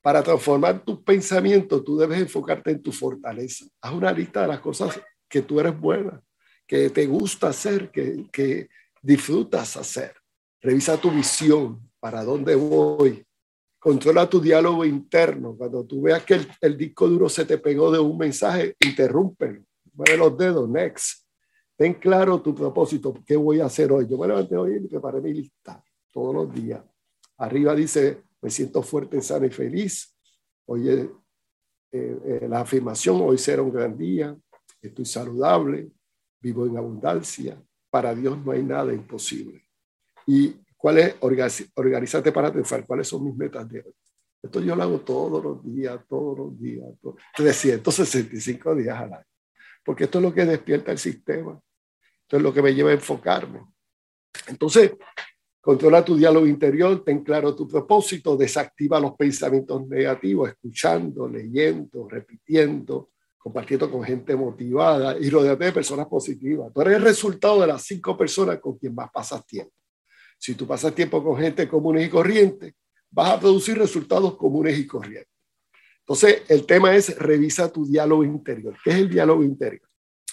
Para 0.08 0.22
transformar 0.22 0.82
tu 0.82 1.04
pensamiento, 1.04 1.84
tú 1.84 1.98
debes 1.98 2.18
enfocarte 2.18 2.70
en 2.70 2.80
tu 2.82 2.92
fortaleza. 2.92 3.66
Haz 3.78 3.92
una 3.92 4.10
lista 4.10 4.40
de 4.40 4.48
las 4.48 4.60
cosas 4.60 4.98
que 5.28 5.42
tú 5.42 5.60
eres 5.60 5.78
buena, 5.78 6.18
que 6.66 6.88
te 6.88 7.04
gusta 7.06 7.48
hacer, 7.48 7.90
que, 7.90 8.24
que 8.32 8.70
disfrutas 9.02 9.76
hacer. 9.76 10.14
Revisa 10.62 10.98
tu 10.98 11.10
visión, 11.10 11.90
para 12.00 12.24
dónde 12.24 12.54
voy. 12.54 13.22
Controla 13.78 14.26
tu 14.26 14.40
diálogo 14.40 14.82
interno. 14.86 15.54
Cuando 15.54 15.84
tú 15.84 16.00
veas 16.00 16.24
que 16.24 16.36
el, 16.36 16.48
el 16.62 16.78
disco 16.78 17.06
duro 17.06 17.28
se 17.28 17.44
te 17.44 17.58
pegó 17.58 17.90
de 17.90 17.98
un 17.98 18.16
mensaje, 18.16 18.76
interrúmpelo. 18.80 19.60
Mueve 19.92 20.16
los 20.16 20.38
dedos, 20.38 20.70
next. 20.70 21.26
Ten 21.76 21.92
claro 21.92 22.40
tu 22.40 22.54
propósito. 22.54 23.12
¿Qué 23.26 23.36
voy 23.36 23.60
a 23.60 23.66
hacer 23.66 23.92
hoy? 23.92 24.06
Yo 24.08 24.16
me 24.16 24.26
levanté 24.26 24.56
hoy 24.56 24.76
y 24.82 24.88
preparé 24.88 25.20
mi 25.20 25.34
lista 25.34 25.84
todos 26.10 26.34
los 26.34 26.54
días. 26.54 26.82
Arriba 27.36 27.74
dice, 27.74 28.22
me 28.40 28.50
siento 28.50 28.83
fuerte, 28.83 29.21
sano 29.23 29.47
y 29.47 29.50
feliz. 29.50 30.16
Hoy 30.66 30.88
eh, 30.88 31.11
eh, 31.92 32.47
la 32.49 32.61
afirmación, 32.61 33.21
hoy 33.21 33.38
será 33.38 33.62
un 33.62 33.73
gran 33.73 33.97
día 33.97 34.37
estoy 34.80 35.04
saludable, 35.04 35.90
vivo 36.40 36.66
en 36.66 36.76
abundancia. 36.76 37.61
Para 37.90 38.14
Dios 38.14 38.38
no 38.45 38.52
hay 38.52 38.62
nada 38.62 38.92
imposible. 38.92 39.64
¿Y 40.26 40.54
cuál 40.76 40.99
es? 40.99 41.16
Organízate 41.21 42.33
para 42.33 42.50
triunfar. 42.50 42.87
¿Cuáles 42.87 43.09
son 43.09 43.25
mis 43.25 43.35
metas 43.35 43.68
de 43.68 43.80
hoy? 43.80 43.95
Esto 44.42 44.61
yo 44.61 44.76
lo 44.76 44.83
hago 44.83 45.00
todos 45.00 45.42
los 45.42 45.64
días, 45.64 45.99
todos 46.09 46.38
los 46.38 46.61
días, 46.61 46.87
365 47.35 48.75
días 48.76 48.97
al 48.97 49.14
año. 49.14 49.25
Porque 49.85 50.04
esto 50.04 50.18
es 50.18 50.25
lo 50.25 50.35
que 50.35 50.45
despierta 50.45 50.92
el 50.92 50.99
sistema. 50.99 51.59
Esto 52.23 52.37
es 52.37 52.42
lo 52.42 52.52
que 52.52 52.62
me 52.62 52.75
lleva 52.75 52.90
a 52.90 52.95
enfocarme. 52.95 53.64
Entonces, 54.47 54.92
controla 55.68 56.02
tu 56.02 56.16
diálogo 56.16 56.46
interior, 56.46 57.04
ten 57.04 57.22
claro 57.22 57.54
tu 57.54 57.68
propósito, 57.68 58.38
desactiva 58.38 58.98
los 58.98 59.12
pensamientos 59.12 59.87
negativos, 59.87 60.48
escuchando, 60.48 61.28
leyendo, 61.28 62.08
repitiendo, 62.08 63.10
compartiendo 63.37 63.90
con 63.90 64.02
gente 64.02 64.34
motivada 64.34 65.18
y 65.18 65.28
rodearte 65.28 65.66
de 65.66 65.72
personas 65.72 66.06
positivas. 66.06 66.72
Tú 66.72 66.80
eres 66.80 66.96
el 66.96 67.02
resultado 67.02 67.60
de 67.60 67.66
las 67.66 67.82
cinco 67.82 68.16
personas 68.16 68.58
con 68.60 68.78
quien 68.78 68.94
más 68.94 69.10
pasas 69.12 69.44
tiempo. 69.44 69.75
Si 70.38 70.54
tú 70.54 70.66
pasas 70.66 70.94
tiempo 70.94 71.22
con 71.22 71.37
gente 71.37 71.68
común 71.68 72.00
y 72.00 72.08
corriente, 72.08 72.75
vas 73.10 73.32
a 73.32 73.38
producir 73.38 73.76
resultados 73.76 74.38
comunes 74.38 74.78
y 74.78 74.87
corrientes. 74.87 75.28
Entonces, 75.98 76.44
el 76.48 76.64
tema 76.64 76.96
es 76.96 77.14
revisa 77.18 77.70
tu 77.70 77.84
diálogo 77.84 78.25
interior. 78.25 78.75
¿Qué 78.82 78.88
es 78.88 78.96
el 78.96 79.10
diálogo 79.10 79.44
interior? 79.44 79.87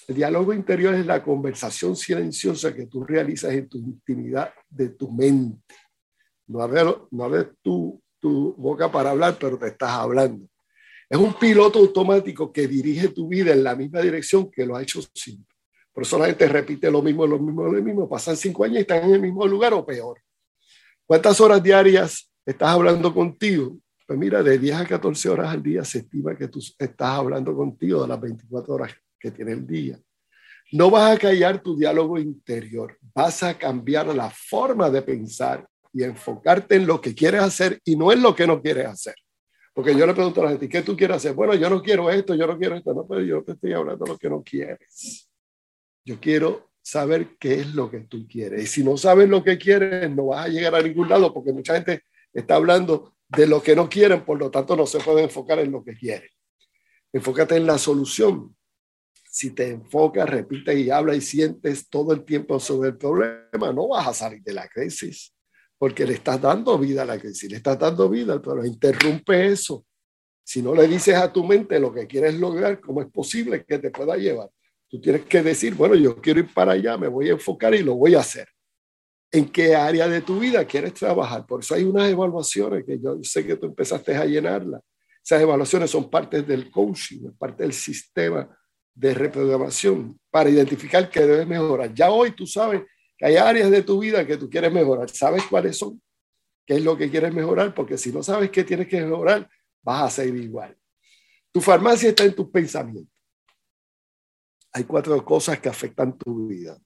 El 0.08 0.15
diálogo 0.15 0.53
interior 0.53 0.94
es 0.94 1.05
la 1.05 1.24
conversación 1.24 1.96
silenciosa 1.96 2.74
que 2.74 2.86
tú 2.86 3.03
realizas 3.03 3.51
en 3.51 3.68
tu 3.68 3.79
intimidad 3.79 4.53
de 4.75 4.90
tu 4.90 5.11
mente. 5.11 5.75
No 6.48 6.61
abres, 6.61 6.85
no 7.11 7.29
tu, 7.61 8.01
tu 8.20 8.53
boca 8.53 8.92
para 8.92 9.11
hablar, 9.11 9.38
pero 9.40 9.57
te 9.57 9.68
estás 9.68 9.92
hablando. 9.92 10.48
Es 11.09 11.18
un 11.18 11.33
piloto 11.33 11.79
automático 11.79 12.51
que 12.51 12.68
dirige 12.68 13.09
tu 13.09 13.27
vida 13.27 13.53
en 13.53 13.64
la 13.64 13.75
misma 13.75 14.01
dirección 14.01 14.50
que 14.51 14.66
lo 14.66 14.75
ha 14.75 14.81
hecho 14.81 15.01
siempre. 15.14 15.55
La 15.96 16.25
gente 16.25 16.48
repite 16.50 16.92
lo 16.92 17.01
mismo, 17.01 17.25
lo 17.25 17.40
mismo, 17.40 17.64
lo 17.64 17.81
mismo. 17.81 18.09
Pasan 18.09 18.35
cinco 18.35 18.66
años 18.66 18.77
y 18.77 18.81
están 18.81 19.03
en 19.05 19.16
el 19.16 19.22
mismo 19.22 19.48
lugar 19.48 19.74
o 19.74 19.85
peor. 19.85 20.20
¿Cuántas 21.05 21.40
horas 21.40 21.64
diarias 21.64 22.29
estás 22.46 22.70
hablando 22.70 23.14
contigo? 23.14 23.77
Pues 24.05 24.20
mira, 24.20 24.44
de 24.44 24.57
10 24.59 24.75
a 24.75 24.85
14 24.85 25.29
horas 25.29 25.51
al 25.51 25.64
día 25.64 25.85
se 25.85 26.00
estima 26.00 26.35
que 26.35 26.48
tú 26.48 26.59
estás 26.59 27.09
hablando 27.09 27.55
contigo 27.55 28.01
de 28.01 28.07
las 28.09 28.20
24 28.20 28.74
horas 28.74 28.92
que 29.18 29.31
tiene 29.31 29.53
el 29.53 29.66
día. 29.66 29.98
No 30.72 30.90
vas 30.90 31.16
a 31.16 31.20
callar 31.20 31.61
tu 31.61 31.77
diálogo 31.77 32.20
interior, 32.20 32.98
vas 33.16 33.42
a 33.44 33.58
cambiar 33.58 34.08
la 34.14 34.30
forma 34.30 34.90
de 34.90 35.01
pensar 35.01 35.66
y 35.94 36.04
enfocarte 36.04 36.75
en 36.75 36.86
lo 36.86 37.00
que 37.00 37.16
quieres 37.16 37.42
hacer 37.42 37.80
y 37.86 37.96
no 37.96 38.12
en 38.12 38.22
lo 38.22 38.36
que 38.36 38.46
no 38.46 38.62
quieres 38.62 38.88
hacer. 38.88 39.16
Porque 39.74 39.96
yo 39.96 40.06
le 40.06 40.14
pregunto 40.14 40.42
a 40.42 40.46
la 40.46 40.50
gente, 40.51 40.70
¿qué 40.70 40.82
tú 40.82 40.96
quieres 40.96 41.18
hacer? 41.18 41.34
Bueno, 41.34 41.54
yo 41.56 41.70
no 41.70 41.82
quiero 41.82 42.10
esto, 42.10 42.36
yo 42.36 42.46
no 42.46 42.58
quiero 42.58 42.75
esto. 42.75 42.94
No, 42.94 43.08
pero 43.08 43.22
yo 43.22 43.44
te 43.44 43.54
estoy 43.54 43.74
hablando 43.74 44.06
de 44.06 44.12
lo 44.12 44.18
que 44.18 44.30
no 44.30 44.44
quieres. 44.44 45.30
Yo 46.04 46.20
quiero 46.20 46.72
saber 46.82 47.38
qué 47.40 47.56
es 47.56 47.74
lo 47.74 47.90
que 47.90 48.01
tú 48.01 48.28
quieres. 48.28 48.64
Y 48.64 48.68
si 48.68 48.84
no 48.84 48.98
sabes 48.98 49.28
lo 49.28 49.44
que 49.44 49.58
quieres, 49.58 50.10
no 50.12 50.28
vas 50.28 50.46
a 50.46 50.50
llegar 50.50 50.75
a 50.75 50.82
ningún 50.82 51.10
lado 51.10 51.34
porque 51.34 51.51
mucha 51.51 51.74
gente 51.74 52.04
está 52.34 52.56
hablando 52.56 53.16
de 53.28 53.48
lo 53.48 53.62
que 53.64 53.75
no 53.75 53.90
quieren, 53.90 54.24
por 54.24 54.38
lo 54.38 54.51
tanto 54.51 54.75
no 54.75 54.86
se 54.86 55.00
puede 55.00 55.24
enfocar 55.24 55.60
en 55.60 55.72
lo 55.72 55.84
que 55.84 55.96
quieren. 55.96 56.30
Enfócate 57.12 57.56
en 57.56 57.66
la 57.66 57.78
solución. 57.78 58.54
Si 59.36 59.52
te 59.52 59.68
enfocas, 59.68 60.30
repites 60.30 60.78
y 60.78 60.90
hablas 60.90 61.18
y 61.18 61.22
sientes 61.22 61.90
todo 61.90 62.14
el 62.14 62.24
tiempo 62.24 62.58
sobre 62.58 62.92
el 62.92 62.98
problema, 62.98 63.74
no 63.74 63.90
vas 63.90 64.08
a 64.08 64.14
salir 64.14 64.42
de 64.42 64.54
la 64.54 64.66
crisis 64.66 65.36
porque 65.78 66.06
le 66.06 66.14
estás 66.14 66.40
dando 66.40 66.78
vida 66.78 67.02
a 67.02 67.06
la 67.06 67.20
crisis, 67.20 67.52
le 67.52 67.58
estás 67.58 67.78
dando 67.78 68.08
vida, 68.08 68.42
pero 68.42 68.64
interrumpe 68.64 69.48
eso. 69.48 69.86
Si 70.42 70.62
no 70.62 70.74
le 70.74 70.88
dices 70.88 71.16
a 71.16 71.34
tu 71.34 71.44
mente 71.44 71.82
lo 71.82 71.94
que 71.94 72.08
quieres 72.08 72.36
lograr, 72.36 72.80
¿cómo 72.80 73.02
es 73.02 73.12
posible 73.12 73.66
que 73.66 73.78
te 73.78 73.92
pueda 73.92 74.16
llevar? 74.16 74.50
Tú 74.88 75.02
tienes 75.02 75.26
que 75.26 75.44
decir, 75.44 75.76
bueno, 75.76 75.96
yo 75.96 76.16
quiero 76.22 76.40
ir 76.40 76.54
para 76.54 76.72
allá, 76.72 76.98
me 76.98 77.10
voy 77.10 77.28
a 77.28 77.34
enfocar 77.34 77.76
y 77.76 77.84
lo 77.84 77.96
voy 77.96 78.16
a 78.16 78.22
hacer. 78.22 78.48
¿En 79.34 79.50
qué 79.50 79.76
área 79.76 80.08
de 80.08 80.22
tu 80.22 80.40
vida 80.40 80.64
quieres 80.64 80.94
trabajar? 80.94 81.46
Por 81.46 81.60
eso 81.60 81.76
hay 81.76 81.84
unas 81.84 82.10
evaluaciones 82.10 82.86
que 82.86 82.98
yo 83.02 83.20
sé 83.22 83.46
que 83.46 83.58
tú 83.58 83.66
empezaste 83.66 84.16
a 84.16 84.24
llenarlas. 84.24 84.82
Esas 85.22 85.42
evaluaciones 85.42 85.92
son 85.92 86.10
parte 86.10 86.42
del 86.42 86.72
coaching, 86.72 87.32
parte 87.38 87.64
del 87.64 87.74
sistema 87.74 88.50
de 88.96 89.14
reprogramación 89.14 90.18
para 90.31 90.50
identificar 90.50 91.10
qué 91.10 91.22
debes 91.22 91.48
mejorar. 91.48 91.94
Ya 91.94 92.10
hoy 92.10 92.31
tú 92.31 92.48
sabes 92.48 92.81
que 93.18 93.25
hay 93.25 93.36
áreas 93.36 93.70
de 93.70 93.84
tu 93.84 94.00
vida 94.00 94.25
que 94.25 94.38
tú 94.38 94.50
quieres 94.50 94.72
mejorar. 94.72 95.10
¿Sabes 95.10 95.44
cuáles 95.50 95.77
son? 95.77 96.01
¿Qué 96.66 96.75
es 96.75 96.84
lo 96.84 96.98
que 96.98 97.10
quieres 97.12 97.34
mejorar? 97.34 97.74
Porque 97.75 97.98
si 97.98 98.12
no 98.12 98.24
sabes 98.24 98.50
qué 98.50 98.64
tienes 98.64 98.88
que 98.88 99.01
mejorar, 99.01 99.48
vas 99.84 100.03
a 100.03 100.10
ser 100.10 100.36
igual. 100.36 100.75
Tu 101.51 101.62
farmacia 101.62 102.10
está 102.10 102.24
en 102.24 102.34
tus 102.34 102.50
pensamientos. 102.50 103.14
Hay 104.72 104.84
cuatro 104.86 105.24
cosas 105.24 105.60
que 105.60 105.70
afectan 105.70 106.18
tu 106.18 106.48
vida. 106.48 106.77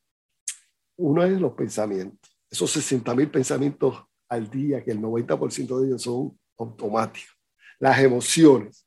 Uno 0.98 1.24
es 1.24 1.39
los 1.39 1.54
pensamientos. 1.54 2.30
Esos 2.50 2.69
60 2.72 3.15
mil 3.15 3.32
pensamientos 3.32 4.04
al 4.28 4.50
día, 4.50 4.84
que 4.84 4.91
el 4.91 5.00
90% 5.00 5.80
de 5.80 5.88
ellos 5.88 6.02
son 6.02 6.38
automáticos. 6.58 7.36
Las 7.80 8.00
emociones. 8.00 8.86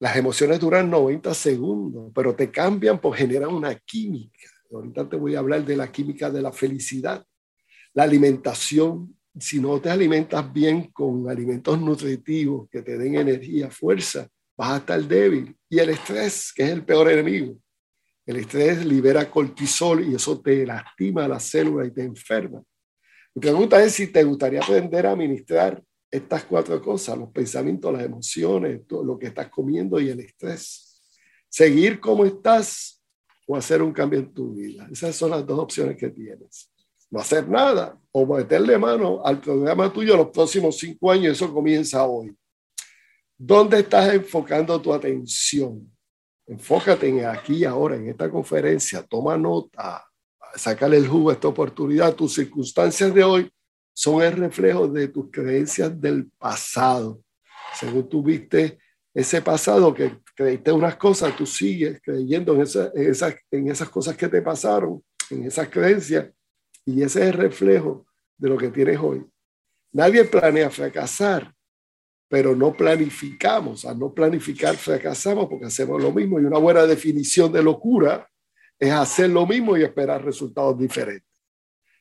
Las 0.00 0.16
emociones 0.16 0.58
duran 0.58 0.90
90 0.90 1.32
segundos, 1.34 2.10
pero 2.14 2.34
te 2.34 2.50
cambian 2.50 2.98
por 3.00 3.14
generar 3.14 3.48
una 3.48 3.74
química 3.74 4.48
Ahorita 4.72 5.08
te 5.08 5.16
voy 5.16 5.34
a 5.34 5.40
hablar 5.40 5.64
de 5.64 5.76
la 5.76 5.90
química 5.90 6.30
de 6.30 6.42
la 6.42 6.52
felicidad. 6.52 7.24
La 7.92 8.04
alimentación, 8.04 9.16
si 9.38 9.60
no 9.60 9.80
te 9.80 9.90
alimentas 9.90 10.52
bien 10.52 10.90
con 10.92 11.28
alimentos 11.28 11.80
nutritivos 11.80 12.68
que 12.70 12.82
te 12.82 12.96
den 12.96 13.16
energía, 13.16 13.70
fuerza, 13.70 14.28
vas 14.56 14.72
a 14.72 14.76
estar 14.76 15.02
débil. 15.02 15.56
Y 15.68 15.78
el 15.78 15.90
estrés, 15.90 16.52
que 16.54 16.62
es 16.62 16.70
el 16.70 16.84
peor 16.84 17.10
enemigo. 17.10 17.56
El 18.24 18.36
estrés 18.36 18.84
libera 18.84 19.28
cortisol 19.28 20.08
y 20.08 20.14
eso 20.14 20.40
te 20.40 20.64
lastima 20.64 21.26
la 21.26 21.40
célula 21.40 21.84
y 21.86 21.90
te 21.90 22.04
enferma. 22.04 22.62
Mi 23.34 23.40
pregunta 23.40 23.82
es 23.82 23.94
si 23.94 24.06
te 24.06 24.22
gustaría 24.22 24.60
aprender 24.60 25.06
a 25.06 25.12
administrar 25.12 25.82
estas 26.10 26.44
cuatro 26.44 26.82
cosas, 26.82 27.16
los 27.16 27.30
pensamientos, 27.30 27.92
las 27.92 28.02
emociones, 28.02 28.86
todo 28.86 29.04
lo 29.04 29.18
que 29.18 29.28
estás 29.28 29.48
comiendo 29.48 30.00
y 30.00 30.08
el 30.08 30.20
estrés. 30.20 31.02
Seguir 31.48 32.00
como 32.00 32.24
estás 32.24 33.02
o 33.46 33.56
hacer 33.56 33.82
un 33.82 33.92
cambio 33.92 34.20
en 34.20 34.32
tu 34.32 34.54
vida. 34.54 34.88
Esas 34.90 35.14
son 35.14 35.30
las 35.30 35.46
dos 35.46 35.58
opciones 35.58 35.96
que 35.96 36.10
tienes. 36.10 36.70
No 37.10 37.20
hacer 37.20 37.48
nada 37.48 37.98
o 38.12 38.26
meterle 38.26 38.78
mano 38.78 39.24
al 39.24 39.40
programa 39.40 39.92
tuyo 39.92 40.16
los 40.16 40.28
próximos 40.28 40.78
cinco 40.78 41.10
años. 41.10 41.32
Eso 41.32 41.52
comienza 41.52 42.04
hoy. 42.04 42.32
¿Dónde 43.36 43.80
estás 43.80 44.14
enfocando 44.14 44.80
tu 44.80 44.92
atención? 44.92 45.90
Enfócate 46.46 47.08
en 47.08 47.24
aquí, 47.24 47.64
ahora, 47.64 47.96
en 47.96 48.08
esta 48.08 48.30
conferencia. 48.30 49.02
Toma 49.02 49.36
nota. 49.36 50.04
sacarle 50.56 50.96
el 50.96 51.08
jugo 51.08 51.30
a 51.30 51.34
esta 51.34 51.48
oportunidad. 51.48 52.14
Tus 52.14 52.34
circunstancias 52.34 53.12
de 53.14 53.24
hoy 53.24 53.50
son 53.92 54.22
el 54.22 54.32
reflejo 54.32 54.88
de 54.88 55.08
tus 55.08 55.30
creencias 55.30 56.00
del 56.00 56.30
pasado. 56.38 57.20
Según 57.74 58.08
tú 58.08 58.22
viste 58.22 58.78
ese 59.12 59.42
pasado 59.42 59.92
que 59.92 60.18
creíste 60.34 60.72
unas 60.72 60.96
cosas, 60.96 61.36
tú 61.36 61.44
sigues 61.46 62.00
creyendo 62.02 62.54
en, 62.54 62.60
en, 62.60 63.10
esas, 63.10 63.34
en 63.50 63.70
esas 63.70 63.88
cosas 63.88 64.16
que 64.16 64.28
te 64.28 64.40
pasaron, 64.42 65.02
en 65.30 65.44
esas 65.44 65.68
creencias, 65.68 66.30
y 66.84 67.02
ese 67.02 67.20
es 67.20 67.26
el 67.28 67.34
reflejo 67.34 68.06
de 68.36 68.48
lo 68.48 68.56
que 68.56 68.68
tienes 68.68 68.98
hoy. 68.98 69.24
Nadie 69.92 70.24
planea 70.24 70.70
fracasar, 70.70 71.52
pero 72.28 72.54
no 72.54 72.72
planificamos. 72.72 73.84
Al 73.84 73.98
no 73.98 74.14
planificar, 74.14 74.76
fracasamos 74.76 75.46
porque 75.48 75.66
hacemos 75.66 76.00
lo 76.02 76.12
mismo. 76.12 76.40
Y 76.40 76.44
una 76.44 76.58
buena 76.58 76.86
definición 76.86 77.52
de 77.52 77.62
locura 77.62 78.28
es 78.78 78.92
hacer 78.92 79.30
lo 79.30 79.46
mismo 79.46 79.76
y 79.76 79.82
esperar 79.82 80.24
resultados 80.24 80.78
diferentes. 80.78 81.29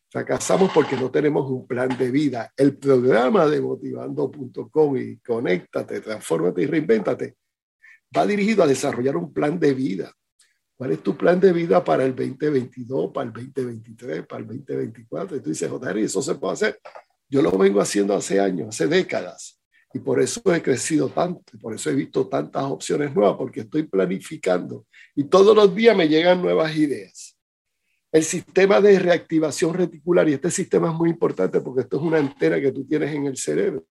Fracasamos 0.09 0.71
porque 0.73 0.95
no 0.95 1.11
tenemos 1.11 1.49
un 1.49 1.67
plan 1.67 1.95
de 1.97 2.09
vida. 2.09 2.51
El 2.57 2.77
programa 2.77 3.45
de 3.47 3.61
motivando.com 3.61 4.97
y 4.97 5.17
conéctate, 5.17 6.01
transfórmate 6.01 6.63
y 6.63 6.65
reinvéntate 6.65 7.35
va 8.15 8.25
dirigido 8.25 8.63
a 8.63 8.67
desarrollar 8.67 9.15
un 9.15 9.33
plan 9.33 9.59
de 9.59 9.73
vida. 9.73 10.11
¿Cuál 10.75 10.91
es 10.93 11.03
tu 11.03 11.17
plan 11.17 11.39
de 11.39 11.51
vida 11.51 11.83
para 11.83 12.05
el 12.05 12.15
2022, 12.15 13.11
para 13.11 13.27
el 13.27 13.33
2023, 13.33 14.25
para 14.25 14.41
el 14.41 14.47
2024? 14.47 15.37
Y 15.37 15.41
tú 15.41 15.49
dices, 15.49 15.69
joder, 15.69 15.97
eso 15.97 16.21
se 16.21 16.35
puede 16.35 16.53
hacer. 16.53 16.79
Yo 17.27 17.41
lo 17.41 17.51
vengo 17.57 17.81
haciendo 17.81 18.15
hace 18.15 18.39
años, 18.39 18.69
hace 18.69 18.87
décadas. 18.87 19.59
Y 19.93 19.99
por 19.99 20.21
eso 20.21 20.41
he 20.53 20.61
crecido 20.61 21.09
tanto, 21.09 21.41
por 21.59 21.73
eso 21.73 21.89
he 21.89 21.95
visto 21.95 22.27
tantas 22.27 22.63
opciones 22.63 23.13
nuevas, 23.13 23.35
porque 23.37 23.61
estoy 23.61 23.83
planificando. 23.83 24.85
Y 25.15 25.25
todos 25.25 25.55
los 25.55 25.75
días 25.75 25.97
me 25.97 26.07
llegan 26.07 26.41
nuevas 26.41 26.75
ideas. 26.75 27.35
El 28.11 28.23
sistema 28.23 28.81
de 28.81 28.97
reactivación 28.97 29.73
reticular, 29.75 30.27
y 30.27 30.33
este 30.33 30.49
sistema 30.49 30.89
es 30.89 30.95
muy 30.95 31.09
importante 31.11 31.61
porque 31.61 31.81
esto 31.81 31.97
es 31.97 32.03
una 32.03 32.17
antena 32.17 32.59
que 32.59 32.71
tú 32.71 32.85
tienes 32.85 33.13
en 33.13 33.27
el 33.27 33.37
cerebro. 33.37 33.85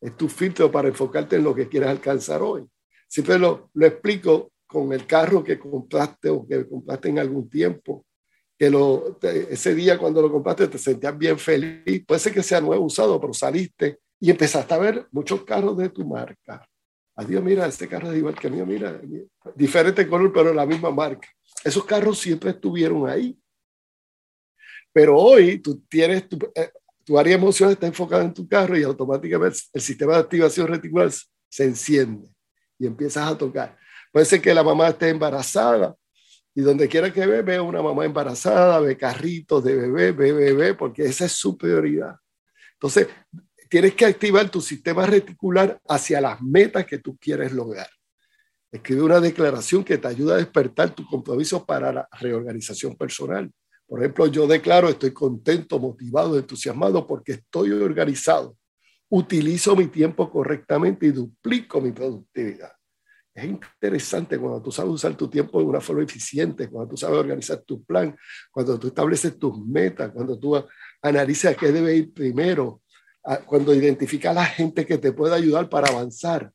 Es 0.00 0.16
tu 0.16 0.28
filtro 0.28 0.70
para 0.70 0.88
enfocarte 0.88 1.36
en 1.36 1.44
lo 1.44 1.54
que 1.54 1.68
quieres 1.68 1.90
alcanzar 1.90 2.40
hoy. 2.42 2.64
Siempre 3.06 3.38
lo, 3.38 3.70
lo 3.74 3.86
explico 3.86 4.52
con 4.66 4.92
el 4.92 5.06
carro 5.06 5.44
que 5.44 5.58
compraste 5.58 6.30
o 6.30 6.46
que 6.46 6.66
compraste 6.66 7.10
en 7.10 7.18
algún 7.18 7.48
tiempo, 7.48 8.06
que 8.58 8.70
lo, 8.70 9.18
ese 9.22 9.74
día 9.74 9.98
cuando 9.98 10.22
lo 10.22 10.32
compraste 10.32 10.68
te 10.68 10.78
sentías 10.78 11.16
bien 11.16 11.38
feliz, 11.38 12.04
puede 12.06 12.20
ser 12.20 12.32
que 12.32 12.42
sea 12.42 12.60
nuevo 12.60 12.84
usado, 12.84 13.20
pero 13.20 13.32
saliste 13.32 13.98
y 14.18 14.30
empezaste 14.30 14.72
a 14.74 14.78
ver 14.78 15.06
muchos 15.10 15.44
carros 15.44 15.76
de 15.76 15.90
tu 15.90 16.06
marca. 16.06 16.66
Adiós, 17.16 17.42
mira, 17.44 17.66
este 17.66 17.86
carro 17.86 18.10
es 18.10 18.18
igual 18.18 18.34
que 18.34 18.48
el 18.48 18.54
mío, 18.54 18.66
mira, 18.66 19.00
diferente 19.54 20.08
color, 20.08 20.32
pero 20.32 20.52
la 20.52 20.66
misma 20.66 20.90
marca. 20.90 21.28
Esos 21.64 21.84
carros 21.84 22.18
siempre 22.18 22.50
estuvieron 22.50 23.08
ahí. 23.08 23.38
Pero 24.92 25.16
hoy 25.18 25.58
tú 25.58 25.82
tienes, 25.88 26.28
tu, 26.28 26.38
eh, 26.54 26.70
tu 27.04 27.18
área 27.18 27.34
emocional 27.34 27.72
está 27.72 27.86
enfocada 27.86 28.22
en 28.22 28.34
tu 28.34 28.46
carro 28.46 28.78
y 28.78 28.82
automáticamente 28.82 29.58
el 29.72 29.80
sistema 29.80 30.12
de 30.14 30.20
activación 30.20 30.68
reticular 30.68 31.10
se 31.48 31.64
enciende 31.64 32.28
y 32.78 32.86
empiezas 32.86 33.30
a 33.30 33.36
tocar. 33.36 33.76
Puede 34.12 34.26
ser 34.26 34.40
que 34.40 34.54
la 34.54 34.62
mamá 34.62 34.88
esté 34.88 35.08
embarazada 35.08 35.96
y 36.54 36.60
donde 36.60 36.88
quiera 36.88 37.12
que 37.12 37.26
ve, 37.26 37.42
ve 37.42 37.58
una 37.58 37.82
mamá 37.82 38.04
embarazada, 38.04 38.78
ve 38.78 38.96
carritos 38.96 39.64
de 39.64 39.74
bebé, 39.74 40.12
ve 40.12 40.32
bebé, 40.32 40.74
porque 40.74 41.04
esa 41.04 41.24
es 41.24 41.32
su 41.32 41.58
prioridad. 41.58 42.14
Entonces, 42.74 43.08
tienes 43.68 43.94
que 43.94 44.06
activar 44.06 44.48
tu 44.50 44.60
sistema 44.60 45.04
reticular 45.04 45.80
hacia 45.88 46.20
las 46.20 46.40
metas 46.40 46.86
que 46.86 46.98
tú 46.98 47.16
quieres 47.16 47.52
lograr. 47.52 47.88
Escribe 48.74 49.02
una 49.02 49.20
declaración 49.20 49.84
que 49.84 49.98
te 49.98 50.08
ayuda 50.08 50.34
a 50.34 50.38
despertar 50.38 50.92
tu 50.92 51.06
compromiso 51.06 51.64
para 51.64 51.92
la 51.92 52.08
reorganización 52.20 52.96
personal. 52.96 53.48
Por 53.86 54.00
ejemplo, 54.00 54.26
yo 54.26 54.48
declaro, 54.48 54.88
estoy 54.88 55.12
contento, 55.12 55.78
motivado, 55.78 56.36
entusiasmado 56.36 57.06
porque 57.06 57.34
estoy 57.34 57.70
organizado. 57.70 58.56
Utilizo 59.08 59.76
mi 59.76 59.86
tiempo 59.86 60.28
correctamente 60.28 61.06
y 61.06 61.12
duplico 61.12 61.80
mi 61.80 61.92
productividad. 61.92 62.72
Es 63.32 63.44
interesante 63.44 64.38
cuando 64.38 64.60
tú 64.60 64.72
sabes 64.72 64.90
usar 64.90 65.16
tu 65.16 65.28
tiempo 65.28 65.60
de 65.60 65.66
una 65.66 65.80
forma 65.80 66.02
eficiente, 66.02 66.68
cuando 66.68 66.90
tú 66.90 66.96
sabes 66.96 67.16
organizar 67.16 67.62
tu 67.62 67.84
plan, 67.84 68.16
cuando 68.50 68.76
tú 68.76 68.88
estableces 68.88 69.38
tus 69.38 69.56
metas, 69.64 70.10
cuando 70.10 70.36
tú 70.36 70.60
analizas 71.00 71.56
qué 71.56 71.70
debe 71.70 71.94
ir 71.94 72.12
primero, 72.12 72.82
cuando 73.46 73.72
identificas 73.72 74.32
a 74.32 74.40
la 74.40 74.46
gente 74.46 74.84
que 74.84 74.98
te 74.98 75.12
puede 75.12 75.36
ayudar 75.36 75.68
para 75.68 75.86
avanzar. 75.86 76.50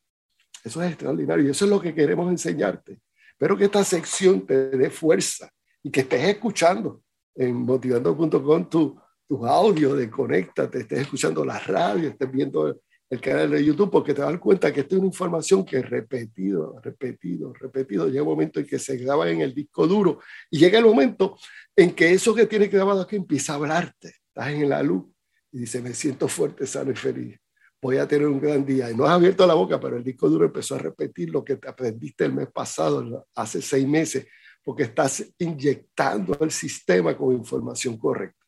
Eso 0.64 0.82
es 0.82 0.90
extraordinario 0.90 1.48
y 1.48 1.52
eso 1.52 1.66
es 1.66 1.72
lo 1.72 1.82
que 1.82 1.94
queremos 1.94 2.30
enseñarte. 2.30 3.00
Espero 3.32 3.58
que 3.58 3.66
esta 3.66 3.84
sección 3.84 4.46
te 4.46 4.70
dé 4.72 4.90
fuerza 4.90 5.50
y 5.82 5.90
que 5.90 6.02
estés 6.02 6.24
escuchando 6.28 7.02
en 7.36 7.56
motivando.com 7.56 8.70
tu, 8.70 9.00
tus 9.28 9.48
audios 9.48 9.98
de 9.98 10.10
Conéctate, 10.10 10.80
estés 10.80 11.00
escuchando 11.02 11.46
la 11.46 11.60
radio, 11.60 12.10
estés 12.10 12.32
viendo 12.32 12.82
el 13.10 13.22
canal 13.22 13.50
de 13.50 13.64
YouTube, 13.64 13.90
porque 13.90 14.14
te 14.14 14.22
das 14.22 14.38
cuenta 14.38 14.72
que 14.72 14.82
esta 14.82 14.96
es 14.96 15.00
una 15.00 15.08
información 15.08 15.66
que 15.66 15.82
repetido, 15.82 16.80
repetido, 16.82 17.54
repetido, 17.54 18.08
llega 18.08 18.22
un 18.22 18.30
momento 18.30 18.60
en 18.60 18.68
que 18.68 18.78
se 18.78 18.98
graba 18.98 19.30
en 19.30 19.42
el 19.42 19.54
disco 19.54 19.88
duro 19.88 20.20
y 20.52 20.60
llega 20.60 20.78
el 20.78 20.86
momento 20.86 21.38
en 21.76 21.92
que 21.92 22.12
eso 22.12 22.36
que 22.36 22.46
tiene 22.46 22.68
grabado 22.68 23.02
aquí 23.02 23.16
empieza 23.16 23.54
a 23.54 23.56
hablarte, 23.56 24.14
estás 24.28 24.50
en 24.50 24.70
la 24.70 24.84
luz 24.84 25.06
y 25.52 25.60
dice, 25.60 25.82
me 25.82 25.94
siento 25.94 26.28
fuerte, 26.28 26.68
sano 26.68 26.92
y 26.92 26.96
feliz, 26.96 27.40
voy 27.82 27.98
a 27.98 28.08
tener 28.08 28.28
un 28.28 28.40
gran 28.40 28.66
día. 28.66 28.92
Y 28.92 28.96
no 28.96 29.06
has 29.06 29.12
abierto 29.12 29.46
la 29.48 29.54
boca, 29.54 29.80
pero 29.80 29.98
el 29.98 30.04
disco 30.04 30.30
duro 30.30 30.46
empezó 30.46 30.76
a 30.76 30.80
repetir 30.80 31.30
lo 31.30 31.44
que 31.44 31.56
te 31.56 31.70
aprendiste 31.70 32.26
el 32.26 32.34
mes 32.34 32.50
pasado, 32.52 33.28
hace 33.36 33.62
seis 33.62 33.88
meses, 33.88 34.28
porque 34.64 34.84
estás 34.84 35.26
inyectando 35.38 36.38
el 36.42 36.52
sistema 36.52 37.16
con 37.18 37.34
información 37.34 37.98
correcta. 37.98 38.46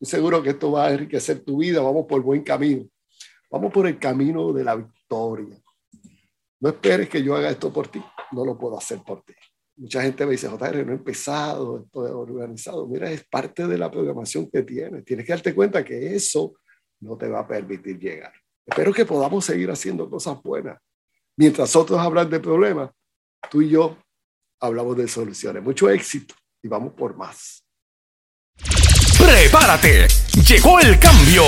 Estoy 0.00 0.18
seguro 0.18 0.42
que 0.42 0.50
esto 0.50 0.72
va 0.72 0.86
a 0.86 0.92
enriquecer 0.92 1.40
tu 1.40 1.58
vida, 1.58 1.80
vamos 1.80 2.06
por 2.06 2.22
buen 2.22 2.42
camino. 2.42 2.88
Vamos 3.50 3.72
por 3.72 3.86
el 3.86 3.98
camino 3.98 4.52
de 4.52 4.62
la 4.62 4.76
victoria. 4.76 5.56
No 6.60 6.68
esperes 6.68 7.08
que 7.08 7.22
yo 7.22 7.34
haga 7.34 7.50
esto 7.50 7.72
por 7.72 7.88
ti, 7.88 8.02
no 8.32 8.44
lo 8.44 8.58
puedo 8.58 8.76
hacer 8.76 9.00
por 9.06 9.22
ti. 9.24 9.34
Mucha 9.76 10.02
gente 10.02 10.26
me 10.26 10.32
dice, 10.32 10.48
JR, 10.48 10.84
no 10.84 10.92
he 10.92 10.96
empezado, 10.96 11.84
estoy 11.84 12.10
organizado. 12.10 12.86
Mira, 12.86 13.10
es 13.10 13.24
parte 13.26 13.66
de 13.66 13.78
la 13.78 13.90
programación 13.90 14.50
que 14.50 14.62
tienes. 14.62 15.04
Tienes 15.04 15.24
que 15.24 15.32
darte 15.32 15.54
cuenta 15.54 15.84
que 15.84 16.14
eso 16.14 16.54
no 17.00 17.16
te 17.16 17.28
va 17.28 17.40
a 17.40 17.46
permitir 17.46 17.98
llegar. 17.98 18.32
Espero 18.68 18.92
que 18.92 19.06
podamos 19.06 19.44
seguir 19.44 19.70
haciendo 19.70 20.08
cosas 20.10 20.42
buenas. 20.42 20.78
Mientras 21.36 21.74
otros 21.74 21.98
hablan 21.98 22.28
de 22.28 22.38
problemas, 22.38 22.90
tú 23.50 23.62
y 23.62 23.70
yo 23.70 23.96
hablamos 24.60 24.96
de 24.96 25.08
soluciones. 25.08 25.62
Mucho 25.62 25.88
éxito 25.88 26.34
y 26.62 26.68
vamos 26.68 26.92
por 26.92 27.16
más. 27.16 27.64
Prepárate, 29.18 30.06
llegó 30.46 30.78
el 30.80 30.98
cambio. 31.00 31.42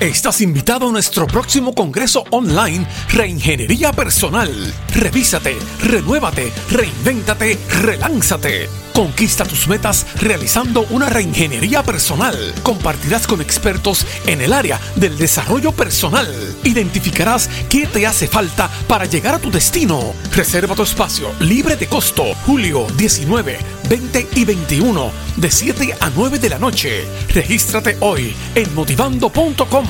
Estás 0.00 0.40
invitado 0.40 0.88
a 0.88 0.92
nuestro 0.92 1.26
próximo 1.28 1.72
congreso 1.72 2.24
online 2.30 2.84
Reingeniería 3.10 3.92
Personal. 3.92 4.50
Revísate, 4.92 5.56
renuévate, 5.82 6.52
reinvéntate, 6.70 7.56
relánzate. 7.80 8.68
Conquista 8.92 9.44
tus 9.44 9.66
metas 9.66 10.06
realizando 10.20 10.86
una 10.90 11.08
reingeniería 11.08 11.82
personal. 11.82 12.36
Compartirás 12.62 13.26
con 13.26 13.40
expertos 13.40 14.06
en 14.26 14.40
el 14.40 14.52
área 14.52 14.80
del 14.96 15.16
desarrollo 15.16 15.72
personal. 15.72 16.28
Identificarás 16.64 17.48
qué 17.68 17.86
te 17.86 18.06
hace 18.06 18.26
falta 18.26 18.70
para 18.88 19.04
llegar 19.04 19.36
a 19.36 19.38
tu 19.38 19.50
destino. 19.50 20.12
Reserva 20.32 20.74
tu 20.74 20.82
espacio 20.82 21.28
libre 21.40 21.76
de 21.76 21.86
costo. 21.86 22.24
Julio 22.46 22.86
19, 22.96 23.58
20 23.88 24.28
y 24.34 24.44
21 24.44 25.10
de 25.36 25.50
7 25.50 25.96
a 26.00 26.10
9 26.10 26.38
de 26.38 26.48
la 26.48 26.58
noche. 26.58 27.04
Regístrate 27.28 27.96
hoy 28.00 28.34
en 28.54 28.74
motivando.com. 28.74 29.86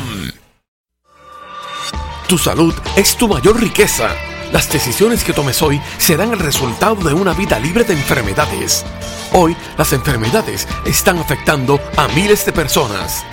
Tu 2.29 2.39
salud 2.39 2.75
es 2.97 3.17
tu 3.17 3.29
mayor 3.29 3.61
riqueza. 3.61 4.09
Las 4.53 4.73
decisiones 4.73 5.25
que 5.25 5.33
tomes 5.33 5.61
hoy 5.63 5.81
serán 5.99 6.33
el 6.33 6.39
resultado 6.39 6.95
de 6.97 7.13
una 7.13 7.35
vida 7.35 7.59
libre 7.59 7.85
de 7.85 7.95
enfermedades. 7.95 8.85
Hoy 9.33 9.57
las 9.77 9.93
enfermedades 9.93 10.67
están 10.87 11.19
afectando 11.19 11.81
a 11.97 12.09
miles 12.09 12.47
de 12.47 12.53
personas. 12.53 13.25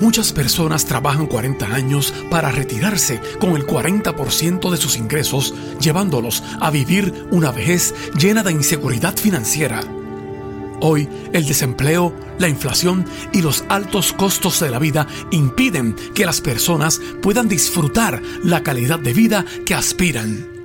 Muchas 0.00 0.32
personas 0.32 0.86
trabajan 0.86 1.26
40 1.26 1.66
años 1.66 2.12
para 2.30 2.50
retirarse 2.50 3.20
con 3.38 3.54
el 3.54 3.64
40% 3.64 4.70
de 4.70 4.76
sus 4.76 4.96
ingresos, 4.96 5.54
llevándolos 5.80 6.42
a 6.60 6.70
vivir 6.70 7.28
una 7.30 7.52
vejez 7.52 7.94
llena 8.16 8.42
de 8.42 8.50
inseguridad 8.52 9.16
financiera. 9.16 9.82
Hoy 10.80 11.08
el 11.32 11.46
desempleo, 11.46 12.14
la 12.38 12.48
inflación 12.48 13.04
y 13.32 13.42
los 13.42 13.64
altos 13.68 14.12
costos 14.12 14.60
de 14.60 14.70
la 14.70 14.78
vida 14.78 15.06
impiden 15.30 15.96
que 16.14 16.26
las 16.26 16.40
personas 16.40 17.00
puedan 17.20 17.48
disfrutar 17.48 18.22
la 18.44 18.62
calidad 18.62 18.98
de 18.98 19.12
vida 19.12 19.44
que 19.66 19.74
aspiran. 19.74 20.58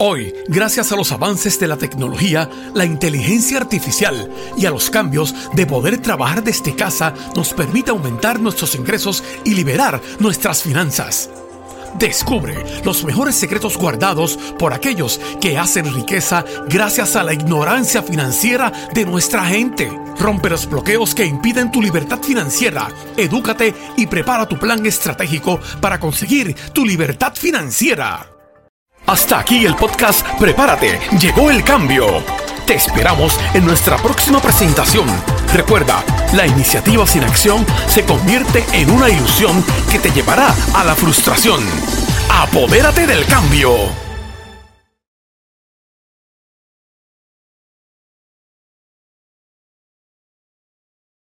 Hoy, 0.00 0.32
gracias 0.46 0.92
a 0.92 0.96
los 0.96 1.10
avances 1.10 1.58
de 1.58 1.66
la 1.66 1.76
tecnología, 1.76 2.48
la 2.72 2.84
inteligencia 2.84 3.58
artificial 3.58 4.30
y 4.56 4.64
a 4.64 4.70
los 4.70 4.90
cambios 4.90 5.34
de 5.54 5.66
poder 5.66 5.98
trabajar 5.98 6.44
desde 6.44 6.76
casa, 6.76 7.12
nos 7.34 7.52
permite 7.52 7.90
aumentar 7.90 8.38
nuestros 8.38 8.76
ingresos 8.76 9.24
y 9.44 9.54
liberar 9.54 10.00
nuestras 10.20 10.62
finanzas. 10.62 11.28
Descubre 11.94 12.64
los 12.84 13.04
mejores 13.04 13.34
secretos 13.34 13.76
guardados 13.76 14.38
por 14.58 14.72
aquellos 14.72 15.20
que 15.40 15.58
hacen 15.58 15.92
riqueza 15.92 16.44
gracias 16.68 17.16
a 17.16 17.22
la 17.22 17.34
ignorancia 17.34 18.02
financiera 18.02 18.72
de 18.94 19.04
nuestra 19.04 19.44
gente. 19.44 19.90
Rompe 20.18 20.50
los 20.50 20.68
bloqueos 20.68 21.14
que 21.14 21.24
impiden 21.24 21.70
tu 21.70 21.80
libertad 21.80 22.20
financiera. 22.22 22.88
Edúcate 23.16 23.74
y 23.96 24.06
prepara 24.06 24.46
tu 24.46 24.58
plan 24.58 24.84
estratégico 24.86 25.60
para 25.80 25.98
conseguir 25.98 26.54
tu 26.72 26.84
libertad 26.84 27.32
financiera. 27.34 28.30
Hasta 29.06 29.38
aquí 29.38 29.64
el 29.64 29.74
podcast 29.74 30.26
Prepárate, 30.38 31.00
llegó 31.18 31.50
el 31.50 31.64
cambio. 31.64 32.22
Te 32.68 32.74
esperamos 32.74 33.40
en 33.54 33.64
nuestra 33.64 33.96
próxima 33.96 34.42
presentación. 34.42 35.06
Recuerda, 35.54 36.04
la 36.34 36.46
iniciativa 36.46 37.06
sin 37.06 37.24
acción 37.24 37.64
se 37.86 38.04
convierte 38.04 38.62
en 38.74 38.90
una 38.90 39.08
ilusión 39.08 39.64
que 39.90 39.98
te 39.98 40.10
llevará 40.10 40.54
a 40.74 40.84
la 40.84 40.94
frustración. 40.94 41.60
Apodérate 42.28 43.06
del 43.06 43.24
cambio. 43.24 44.07